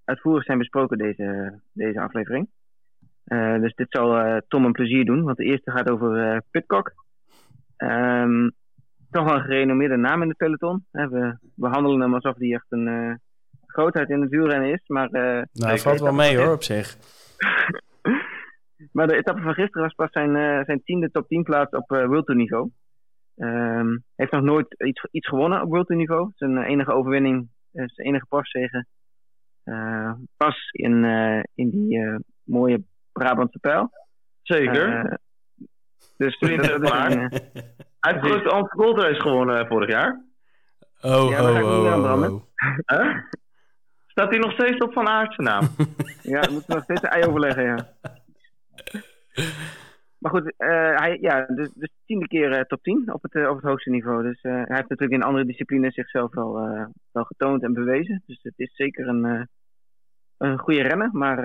[0.04, 2.48] uitvoerig zijn besproken deze, deze aflevering.
[3.60, 6.92] dus dit zal Tom een plezier doen, want de eerste gaat over Pitcock.
[7.76, 8.52] Um,
[9.10, 10.86] toch wel een gerenommeerde naam in de peloton.
[10.90, 13.20] We behandelen hem alsof hij echt een
[13.66, 14.82] grootheid in het wielrennen is.
[14.86, 16.96] Maar, nou, dat valt wel mee hoor, op zich.
[18.92, 22.06] maar de etappe van gisteren was pas zijn, zijn tiende top 10 plaats op uh,
[22.06, 22.70] World Tour niveau.
[23.36, 26.30] Um, heeft nog nooit iets, iets gewonnen op World Tour niveau.
[26.34, 27.48] Zijn enige overwinning,
[27.86, 28.86] zijn enige profzegen,
[29.64, 33.90] uh, pas in, uh, in die uh, mooie Brabantse pijl.
[34.42, 35.18] Zeker.
[36.16, 37.32] dus dat, dat is een,
[38.00, 40.26] Hij heeft de Gold Race gewonnen vorig jaar.
[41.00, 42.42] Oh, ja, oh, oh, oh,
[42.86, 43.16] huh?
[44.06, 45.68] Staat hij nog steeds op Van Aertsen naam?
[46.22, 47.88] ja, we moeten nog steeds een ei overleggen, ja.
[50.18, 53.48] Maar goed, uh, hij, ja, dus, dus tiende keer uh, top 10 op het, uh,
[53.48, 54.22] op het hoogste niveau.
[54.22, 56.52] Dus hij heeft natuurlijk in andere disciplines zichzelf wel,
[57.12, 58.22] wel getoond en bewezen.
[58.26, 59.48] Dus het is zeker een,
[60.36, 61.08] een goede renner.
[61.12, 61.36] Maar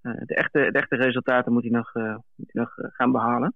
[0.00, 1.94] de, echte, de echte resultaten moet hij nog,
[2.34, 3.54] moet hij nog gaan behalen.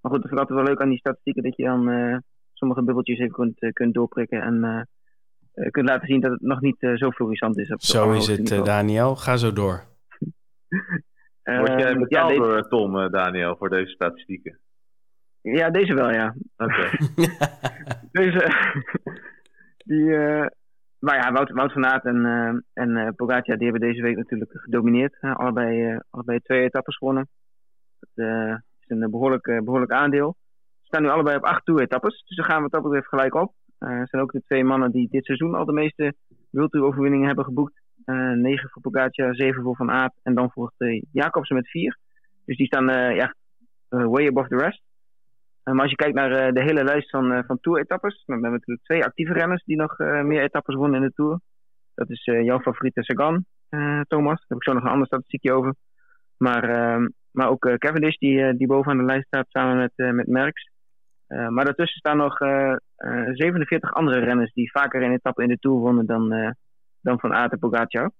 [0.00, 3.18] Maar goed, het is altijd wel leuk aan die statistieken dat je dan sommige bubbeltjes
[3.18, 4.42] even kunt, kunt doorprikken.
[4.42, 4.88] En
[5.70, 7.72] kunt laten zien dat het nog niet zo florissant is.
[7.72, 9.16] Op zo is het, Daniel.
[9.16, 9.84] Ga zo door.
[11.56, 14.58] Word jij ehm, betaald ja, door Tom, uh, Daniel, voor deze statistieken?
[15.40, 16.34] Ja, deze wel, ja.
[16.56, 16.90] Oké.
[18.18, 18.52] deze,
[19.76, 20.46] die, uh,
[20.98, 24.16] maar ja, Wout, Wout van Aert en, uh, en uh, Pogacar, die hebben deze week
[24.16, 25.16] natuurlijk gedomineerd.
[25.20, 27.28] allebei, allebei twee etappes gewonnen.
[27.98, 28.24] Dat
[28.80, 30.36] is een behoorlijk, behoorlijk aandeel.
[30.80, 33.52] Ze staan nu allebei op acht toe-etappes, dus dan gaan we het even gelijk op.
[33.78, 36.14] Er zijn ook de twee mannen die dit seizoen al de meeste
[36.50, 37.80] World overwinningen hebben geboekt.
[38.14, 40.20] 9 eh, voor Pogacar, 7 voor Van Aert.
[40.22, 41.98] En dan volgt uh, Jacobsen met 4.
[42.44, 43.34] Dus die staan uh, ja,
[43.88, 44.82] way above the rest.
[45.62, 48.86] maar als je kijkt naar de hele lijst van, van Tour-etappes, dan hebben we natuurlijk
[48.86, 51.40] twee actieve renners die nog meer etappes wonnen in de Tour.
[51.94, 53.44] Dat is jouw favoriete Sagan,
[54.08, 54.38] Thomas.
[54.38, 55.74] Daar heb ik zo nog een ander statistiekje over.
[56.36, 60.70] Maar, ehm, maar ook Cavendish, die, die bovenaan de lijst staat samen met, met Merckx.
[61.26, 66.06] maar daartussen staan nog 47 andere renners die vaker een etappe in de Tour wonnen
[66.06, 66.54] dan,
[67.00, 68.10] dan van Aert en Pogacar.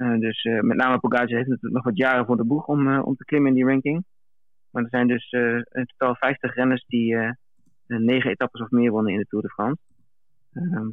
[0.00, 2.88] Uh, dus uh, met name Pogacar heeft natuurlijk nog wat jaren voor de boeg om,
[2.88, 4.04] uh, om te klimmen in die ranking.
[4.70, 5.30] Maar er zijn dus
[5.70, 7.16] in totaal 50 renners die
[7.86, 9.82] negen etappes of meer wonnen in de Tour de France.
[10.52, 10.88] Ehm,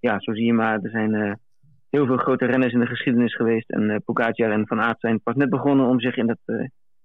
[0.00, 1.40] ja, zo zie je maar, er zijn
[1.90, 3.70] heel veel grote renners in de geschiedenis geweest.
[3.70, 6.38] En Pogacar en Van Aert zijn pas net begonnen om zich in dat,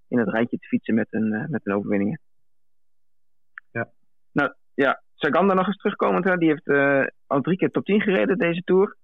[0.08, 2.20] in dat rijtje te fietsen met een, met een overwinningen.
[3.70, 3.88] Ja.
[4.32, 6.24] Nou ja, Sagan daar nog eens terugkomend.
[6.24, 6.36] Hè?
[6.36, 6.68] Die heeft
[7.26, 8.96] al drie keer top 10 gereden deze Tour.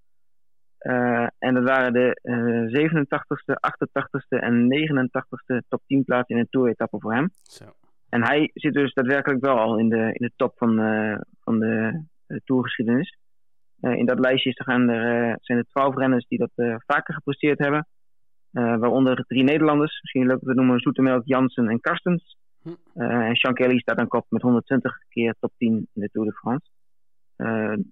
[0.82, 6.48] Uh, en dat waren de uh, 87ste, 88ste en 89ste top 10 plaatsen in een
[6.50, 7.30] tour-etappe voor hem.
[7.42, 7.64] Zo.
[8.08, 11.58] En hij zit dus daadwerkelijk wel al in de, in de top van, uh, van
[11.58, 12.02] de
[12.44, 13.18] tourgeschiedenis.
[13.80, 17.86] in dat lijstje gaan er, zijn er 12 renners die dat vaker gepresteerd hebben.
[18.50, 22.36] waaronder drie Nederlanders, misschien leuk te noemen Zoetemelk, Jansen en Karstens.
[22.62, 23.00] Hm.
[23.00, 26.34] en Sean Kelly staat aan kop met 120 keer top 10 in de Tour de
[26.34, 26.70] France.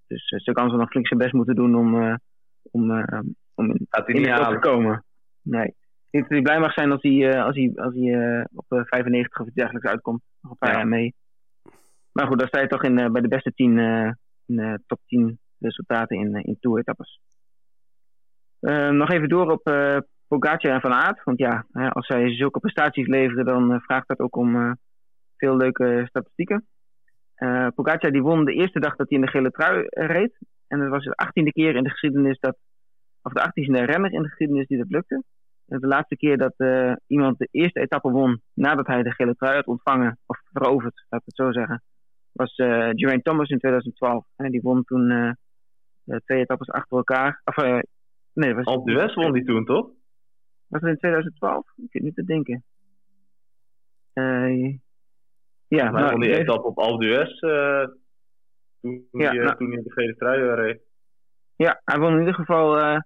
[0.06, 2.18] dus ze kan ze nog flink zijn best moeten doen om
[2.70, 3.18] om, uh,
[3.54, 5.04] om in, in de te komen.
[5.42, 5.66] Nee.
[5.66, 5.74] Ik
[6.10, 8.64] denk dat hij blij mag zijn als hij, uh, als hij, als hij uh, op
[8.68, 10.22] 95 of iets dergelijks uitkomt.
[10.40, 11.14] Nog een paar jaar mee.
[12.12, 13.78] Maar goed, dan sta je toch in, bij de beste 10,
[14.46, 17.20] in top 10 resultaten in, in tour-etappes.
[18.90, 19.62] nog even door op
[20.28, 21.24] Pogacar en Van Aert.
[21.24, 24.78] Want ja, als zij zulke prestaties leveren, dan vraagt dat ook om
[25.36, 26.66] veel leuke statistieken.
[27.38, 30.38] Uh, Pogacar die won de eerste dag dat hij in de gele trui reed.
[30.68, 32.56] En dat was de achttiende keer in de geschiedenis dat,
[33.22, 35.22] of de achttiende renner in de geschiedenis die dat lukte.
[35.66, 39.34] En de laatste keer dat uh, iemand de eerste etappe won nadat hij de gele
[39.34, 41.82] trui had ontvangen, of veroverd, laat ik het zo zeggen,
[42.32, 44.26] was uh, Geraint Thomas in 2012.
[44.36, 45.32] En die won toen uh,
[46.24, 47.40] twee etappes achter elkaar.
[47.44, 47.56] Of,
[48.32, 49.90] nee, was Alpe d'Huez won die toen, toch?
[50.66, 51.66] Was dat in 2012?
[51.76, 52.64] Ik zit niet te denken.
[55.68, 57.40] ja, maar nou, won die etappe op Alpe d'Huez
[59.10, 60.80] toen, ja, hij, nou, toen hij de gele trui reed.
[61.56, 62.98] Ja, hij, won in ieder geval, uh,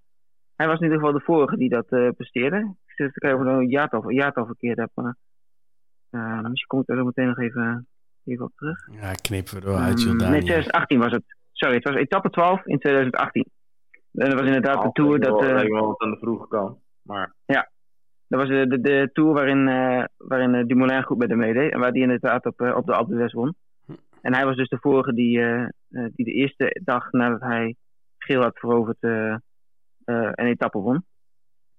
[0.57, 2.57] hij was in ieder geval de vorige die dat uh, presteerde.
[2.87, 3.69] Ik zit te kijken of ik een
[4.13, 4.91] jaartal, verkeerd heb.
[4.95, 5.17] Maar,
[6.11, 7.89] uh, misschien kom ik er zo meteen nog even,
[8.25, 8.89] even op terug.
[9.01, 11.25] Ja, knippen we eruit, um, Nee, 2018 was het.
[11.53, 13.45] Sorry, het was etappe 12 in 2018.
[14.13, 15.43] En dat was inderdaad de tour dat...
[15.43, 16.79] Uh, ik wel wat aan de vroege kant.
[17.03, 17.35] Maar...
[17.45, 17.71] Ja,
[18.29, 21.73] dat was de, de, de tour waarin, uh, waarin Dumoulin goed met hem meedeed.
[21.73, 23.55] En waar die inderdaad op, op de Alpe d'Huez won.
[24.23, 27.77] En hij was dus de vorige die, uh, die de eerste dag nadat hij
[28.19, 29.37] geel had veroverd uh,
[30.05, 31.05] een etappe won.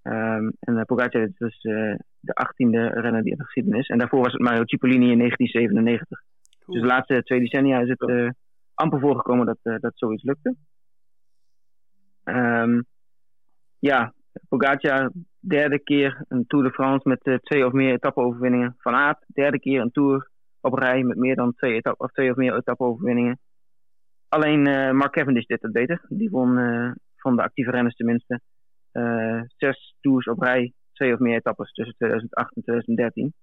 [0.03, 1.59] Um, en Pogacar is dus
[2.19, 3.87] de achttiende renner die in de geschiedenis.
[3.87, 6.21] En daarvoor was het Mario Cipollini in 1997.
[6.65, 8.33] Dus de laatste twee decennia is het
[8.73, 10.55] amper voorgekomen dat, dat zoiets lukte.
[12.23, 12.85] Um,
[13.79, 14.13] ja,
[14.49, 18.75] Pogacar derde keer een Tour de France met twee of meer etappe-overwinningen.
[18.77, 20.30] Van Aert, derde keer een Tour
[20.61, 23.39] op rij met meer dan twee, etappe, of twee of meer etappe-overwinningen.
[24.27, 24.61] Alleen
[24.95, 26.05] Mark Cavendish deed het beter.
[26.07, 26.55] Die won
[27.15, 28.41] van de actieve renners tenminste
[29.57, 33.33] zes Tours op rij, twee of meer etappes tussen 2008 en 2013.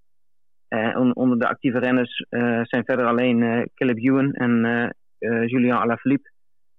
[0.68, 2.26] Uh, onder de actieve renners
[2.62, 4.62] zijn verder alleen Caleb Ewan en
[5.18, 6.30] Julian Alaphilippe,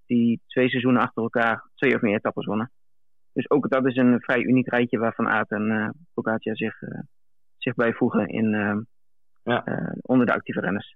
[0.06, 2.72] die twee seizoenen achter elkaar twee of meer etappes wonnen.
[3.34, 6.80] Dus ook dat is een vrij uniek rijtje waarvan Aert en Pogacar zich,
[7.58, 8.88] zich bijvoegen in,
[9.50, 9.93] ja.
[10.02, 10.95] onder de actieve renners.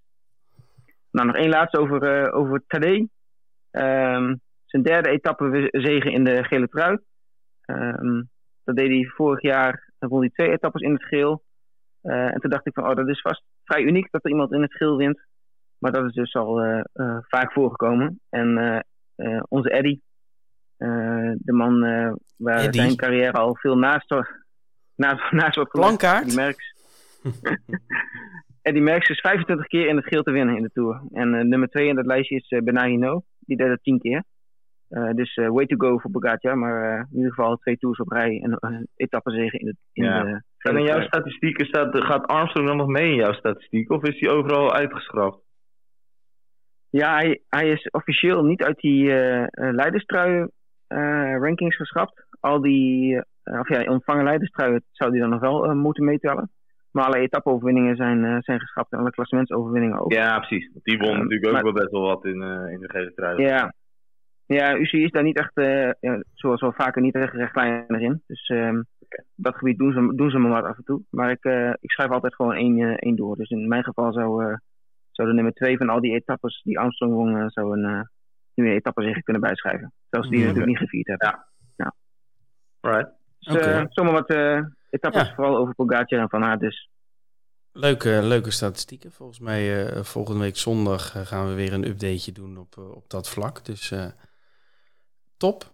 [1.12, 3.08] Nou, nog één laatste over, over Tadej.
[3.72, 6.98] Um, zijn derde etappe zegen in de gele trui.
[7.66, 8.30] Um,
[8.64, 11.44] dat deed hij vorig jaar, dan won hij twee etappes in het geel.
[12.04, 14.54] Uh, en toen dacht ik van, oh, dat is vast vrij uniek dat er iemand
[14.54, 15.20] in het geel wint.
[15.78, 18.20] Maar dat is dus al uh, uh, vaak voorgekomen.
[18.30, 18.86] En
[19.48, 20.00] onze Eddy,
[20.78, 21.80] de man
[22.38, 22.82] waar Eddie.
[22.82, 24.14] zijn carrière al veel naast,
[24.96, 26.04] naast, naast wordt gelegd.
[26.04, 26.73] Eddie
[27.24, 27.62] Merckx.
[28.62, 31.02] Eddie Merckx is 25 keer in het geel te winnen in de Tour.
[31.12, 33.24] En nummer 2 in dat lijstje is uh, Benahino.
[33.40, 34.24] Die deed het 10 keer.
[34.90, 36.56] Uh, dus way to go voor Bogatia.
[36.56, 40.24] Maar in ieder geval twee tours op rij en een etappezege in, de, in ja.
[40.24, 40.42] de...
[40.58, 43.92] En in jouw statistieken staat, gaat Armstrong dan nog mee in jouw statistiek?
[43.92, 45.42] Of is hij overal uitgeschrapt?
[46.90, 49.06] Ja, hij, hij is officieel niet uit die
[49.56, 50.48] leiderstrui
[51.40, 52.26] rankings geschrapt.
[52.40, 56.52] Al die, of ja, ontvangen leiderstrui zou hij dan nog wel moeten meetellen.
[56.94, 60.14] Maar alle etappeoverwinningen zijn, zijn geschrapt en alle klassementsoverwinningen ook.
[60.14, 60.70] Ja, precies.
[60.84, 62.42] Die won natuurlijk ook maar, wel best wel wat in,
[62.72, 63.42] in de gele trui.
[63.42, 63.74] Ja,
[64.46, 68.24] ja, UCI is daar niet echt, uh, ja, zoals wel vaker, niet echt rechtlijnig in.
[68.28, 68.80] Dus uh,
[69.36, 71.02] dat gebied doen ze, doen ze me maar af en toe.
[71.10, 73.36] Maar ik, uh, ik schrijf altijd gewoon één, uh, één door.
[73.36, 74.58] Dus in mijn geval zou,
[75.12, 78.10] zou de nummer twee van al die etappes die Armstrong won, zou een
[78.54, 79.94] nieuwe etappe zich kunnen bijschrijven.
[80.10, 81.28] Zelfs die mm, natuurlijk niet gevierd hebben.
[81.28, 81.46] Ja.
[81.76, 81.94] ja.
[82.92, 83.12] Right.
[83.40, 83.86] Dus okay.
[83.90, 84.28] zomaar wat
[84.94, 85.34] etappes, ja.
[85.36, 86.90] vooral over Pogacar en Van Aert dus.
[87.72, 89.12] Leuke, leuke statistieken.
[89.12, 93.66] Volgens mij volgende week zondag gaan we weer een updateje doen op, op dat vlak.
[93.66, 93.94] Dus
[95.38, 95.72] top.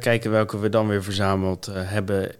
[0.00, 2.34] Kijken welke we dan weer verzameld hebben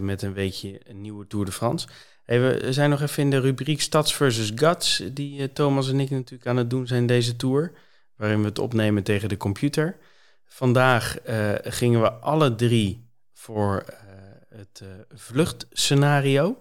[0.00, 1.88] met een weekje een nieuwe Tour de France.
[2.24, 6.10] Hey, we zijn nog even in de rubriek Stads versus Guts, die Thomas en ik
[6.10, 7.72] natuurlijk aan het doen zijn deze Tour.
[8.16, 9.96] Waarin we het opnemen tegen de computer.
[10.44, 11.16] Vandaag
[11.62, 13.84] gingen we alle drie voor
[14.56, 14.82] het
[15.14, 16.58] vluchtscenario.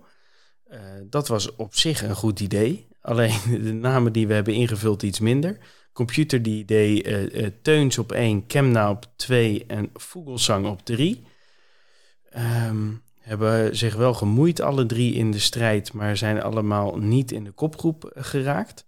[1.10, 2.88] dat was op zich een goed idee.
[3.02, 5.58] Alleen de namen die we hebben ingevuld iets minder.
[5.94, 11.16] Computer die deed uh, Teuns op 1, Kemna op 2 en Vogelsang op 3.
[11.16, 12.90] Um, ehm,
[13.20, 17.52] hebben zich wel gemoeid, alle drie in de strijd, maar zijn allemaal niet in de
[17.52, 18.86] kopgroep geraakt.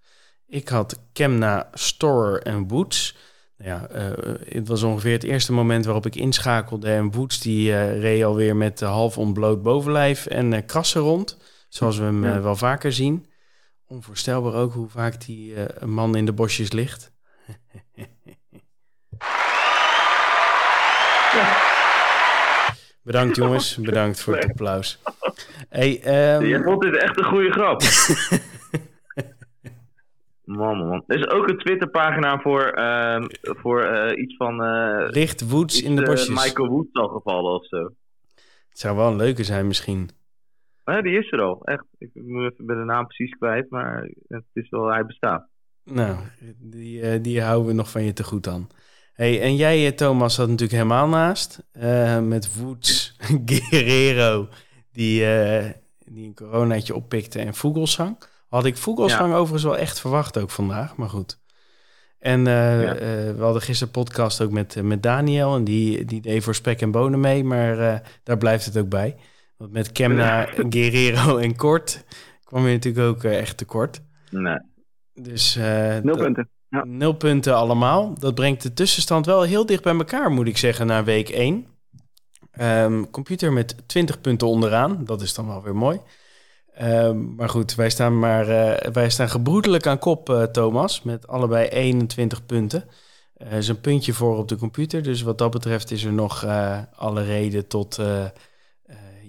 [0.47, 3.15] Ik had Kemna, Storer en Woods.
[3.64, 4.11] Ja, uh,
[4.49, 6.91] het was ongeveer het eerste moment waarop ik inschakelde.
[6.91, 11.38] En Woods die uh, reed alweer met half ontbloot bovenlijf en krassen rond.
[11.70, 13.26] Zoals we hem wel vaker zien.
[13.88, 15.53] Onvoorstelbaar ook hoe vaak die
[15.86, 17.11] man in de bosjes ligt.
[21.34, 21.61] ja.
[23.03, 24.99] Bedankt jongens, bedankt voor het applaus.
[25.70, 25.91] Hey,
[26.36, 26.45] um...
[26.45, 27.82] Jij vond dit echt een goede grap.
[30.45, 31.03] man, man.
[31.07, 34.63] Er is ook een Twitterpagina voor, uh, voor uh, iets van...
[34.63, 36.29] Uh, Licht Woods in de bosjes.
[36.29, 37.89] Michael Woods al gevallen of zo.
[38.69, 40.09] Het zou wel een leuke zijn misschien.
[40.85, 41.61] Ja, die is er al.
[41.63, 41.85] Echt.
[41.97, 45.47] Ik moet even bij de naam precies kwijt, maar het is wel, hij bestaat.
[45.83, 46.17] Nou,
[46.59, 48.67] die, die houden we nog van je te goed aan.
[49.13, 51.63] Hey, en jij, eh, Thomas, zat natuurlijk helemaal naast.
[52.21, 53.15] Met Woods,
[53.45, 54.47] Guerrero,
[54.91, 55.25] die,
[56.05, 58.17] die een coronaatje oppikte en Vogelsang.
[58.53, 59.37] Had ik Vogelsang ja.
[59.37, 61.39] overigens wel echt verwacht ook vandaag, maar goed.
[62.19, 62.95] En ja.
[62.95, 65.55] we hadden gisteren podcast ook met, met Daniel.
[65.55, 69.15] En die, die deed voor spek en bonen mee, maar daar blijft het ook bij.
[69.57, 72.03] Want met Kemna, Guerrero en Kort
[72.43, 74.01] kwam je natuurlijk ook echt tekort.
[74.29, 74.59] Nee.
[75.13, 75.55] Dus,
[76.01, 76.49] nul punten.
[76.69, 76.83] Ja.
[76.85, 78.13] Nul punten allemaal.
[78.19, 81.53] Dat brengt de tussenstand wel heel dicht bij elkaar, moet ik zeggen, naar week 1.
[81.53, 81.65] Um,
[82.51, 85.05] ehm, computer met 20 punten onderaan.
[85.05, 85.99] Dat is dan wel weer mooi.
[86.82, 91.01] Um, maar goed, wij staan, maar, uh, wij staan gebroedelijk aan kop, uh, Thomas.
[91.01, 92.84] Met allebei 21 punten.
[93.34, 95.03] Er is een puntje voor op de computer.
[95.03, 96.45] Dus wat dat betreft is er nog
[96.95, 97.95] alle reden tot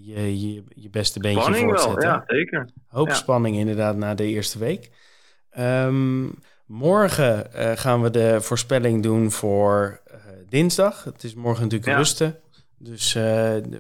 [0.03, 2.03] je, je, je beste beentje spanning voortzetten.
[2.03, 2.69] Wel, ja, zeker.
[2.89, 3.15] Hoop ja.
[3.15, 4.91] spanning inderdaad na de eerste week.
[5.59, 6.35] Um,
[6.67, 7.47] morgen
[7.79, 10.01] gaan we de voorspelling doen voor
[10.49, 11.05] dinsdag.
[11.05, 11.97] Het is morgen natuurlijk ja.
[11.97, 12.37] rusten.
[12.79, 13.13] Dus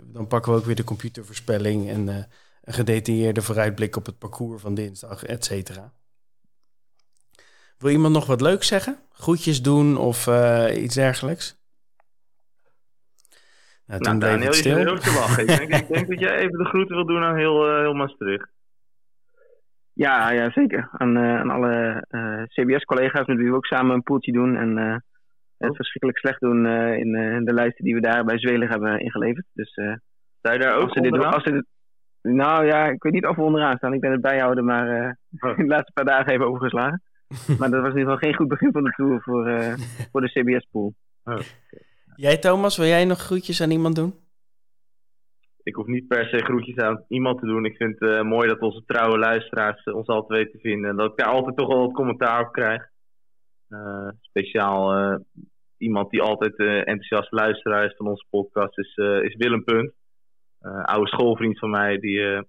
[0.04, 2.28] dan pakken we ook weer de computervoorspelling en
[2.64, 5.92] een gedetailleerde vooruitblik op het parcours van dinsdag, et cetera.
[7.78, 8.98] Wil iemand nog wat leuks zeggen?
[9.12, 10.26] Groetjes doen of
[10.76, 11.62] iets dergelijks?
[13.86, 14.76] Nou, Nou, toen bleef Daniel, het stil.
[14.76, 15.42] heel te lachen.
[15.42, 17.94] ik, denk, ik denk dat jij even de groeten wil doen aan heel, eh, heel
[17.94, 18.48] Maastricht.
[19.92, 20.88] Ja, ja zeker.
[20.92, 24.56] Aan, eh, aan alle eh, CBS-collega's met wie we ook samen een poeltje doen.
[24.56, 24.96] En eh,
[25.58, 25.76] het Oh.
[25.76, 29.46] verschrikkelijk slecht doen eh, in eh, de lijsten die we daar bij Zwelig hebben ingeleverd.
[29.52, 29.94] Dus eh,
[30.40, 31.64] je daar ook als ze dit als ze dit,
[32.32, 33.92] nou ja, ik weet niet of we onderaan staan.
[33.92, 35.56] Ik ben het bijhouden, maar eh, Oh.
[35.56, 37.02] de laatste paar dagen even overgeslagen.
[37.58, 39.74] maar dat was in ieder geval geen goed begin van de Tour voor, eh,
[40.12, 40.94] voor de CBS-pool.
[42.16, 44.14] Jij Thomas, wil jij nog groetjes aan iemand doen?
[45.62, 47.64] Ik hoef niet per se groetjes aan iemand te doen.
[47.64, 50.90] Ik vind het eh, mooi dat onze trouwe luisteraars ons altijd weten te vinden.
[50.90, 52.88] En dat ik daar altijd toch wel wat commentaar op krijg.
[53.68, 55.16] Eh, speciaal eh,
[55.78, 59.92] iemand die altijd eh, enthousiast luisteraar is van onze podcast is, eh, is Willem Punt.
[60.64, 62.42] Eh, oude schoolvriend van mij die, eh,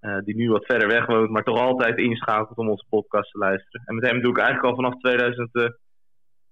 [0.00, 3.38] eh, die nu wat verder weg woont, maar toch altijd inschakelt om onze podcast te
[3.38, 3.82] luisteren.
[3.84, 5.68] En met hem doe ik eigenlijk al vanaf 2000, eh,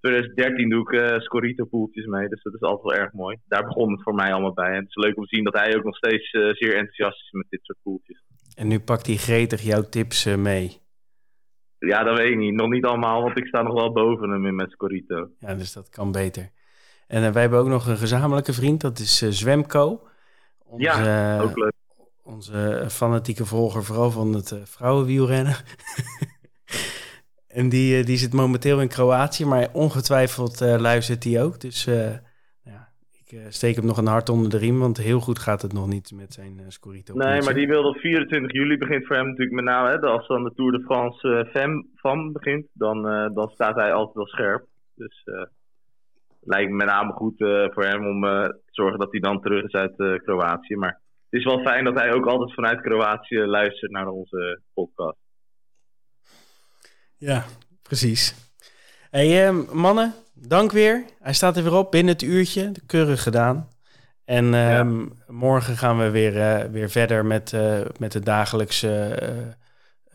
[0.01, 3.37] 2013 doe ik eh Scorito poeltjes mee, dus dat is altijd wel erg mooi.
[3.47, 4.71] Daar begon het voor mij allemaal bij.
[4.71, 7.31] En het is leuk om te zien dat hij ook nog steeds zeer enthousiast is
[7.31, 8.25] met dit soort poeltjes.
[8.55, 10.81] En nu pakt hij gretig jouw tips mee.
[11.79, 12.55] Ja, dat weet ik niet.
[12.55, 15.29] Nog niet allemaal, want ik sta nog wel boven hem in met Scorito.
[15.39, 16.51] Ja, dus dat kan beter.
[17.07, 20.11] En wij hebben ook nog een gezamenlijke vriend, dat is eh, Zwemco.
[20.73, 21.73] Onze, Ja, Ook leuk.
[22.23, 25.55] onze fanatieke volger, vooral van het eh, vrouwenwielrennen.
[27.59, 31.61] en die, eh, die zit momenteel in Kroatië, maar ongetwijfeld eh, luistert hij ook.
[31.61, 32.89] Dus ja,
[33.25, 35.89] ik steek hem nog een hart onder de riem, want heel goed gaat het nog
[35.89, 37.15] niet met zijn uh, Scorito.
[37.15, 39.89] Nee, maar die wilde op 24 juli begint voor hem natuurlijk met name.
[39.89, 43.75] Hè, als dan de Tour de France uh, Fem van begint, dan, uh, dan staat
[43.75, 44.67] hij altijd wel scherp.
[44.95, 45.25] Dus
[46.41, 47.35] lijkt me met name goed
[47.75, 48.25] voor hem om
[48.75, 50.77] zorgen dat hij dan terug is uit uh, Kroatië.
[50.77, 51.01] Maar
[51.31, 55.19] het is wel fijn dat hij ook altijd vanuit Kroatië luistert naar onze podcast.
[57.17, 57.45] Ja,
[57.83, 58.51] precies.
[59.11, 61.05] Hey, uh, mannen, dank weer.
[61.21, 62.73] Hij staat er weer op binnen het uurtje.
[62.87, 63.69] Keurig gedaan.
[64.25, 64.87] En ja.
[65.27, 67.57] morgen gaan we weer, uh, weer verder met,
[67.99, 69.19] met de dagelijkse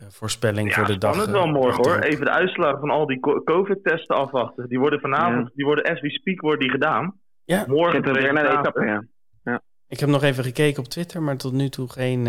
[0.08, 1.14] voorspelling ja, voor de dag.
[1.14, 1.98] Ja, het wel morgen hoor.
[1.98, 4.68] Even de uitslag van al die COVID-testen afwachten.
[4.68, 5.52] Die worden vanavond, ja.
[5.54, 7.20] die worden as we speak, worden die gedaan.
[7.48, 9.04] Ja, morgen de weer naar de etappe, ja.
[9.42, 9.60] ja.
[9.88, 12.26] Ik heb nog even gekeken op Twitter, maar tot nu toe geen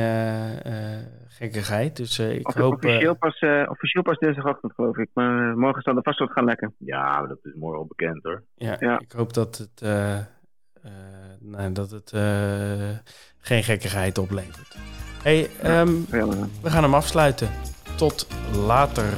[1.27, 1.95] gekkigheid.
[1.95, 2.73] Dus ik of, hoop...
[2.73, 5.09] Officieel pas, officieel pas dinsdagochtend, geloof ik.
[5.13, 6.75] Maar morgen zal er vast wat gaan lekken.
[6.77, 8.43] Ja, dat is morgen al bekend hoor.
[8.55, 8.99] Ja, ja.
[8.99, 10.17] ik hoop dat het, uh,
[10.85, 10.91] uh,
[11.39, 12.89] nou, dat het uh,
[13.37, 14.77] geen gekkigheid oplevert.
[15.23, 16.27] hey, um, ja,
[16.61, 17.49] we gaan hem afsluiten.
[17.95, 19.13] Tot later.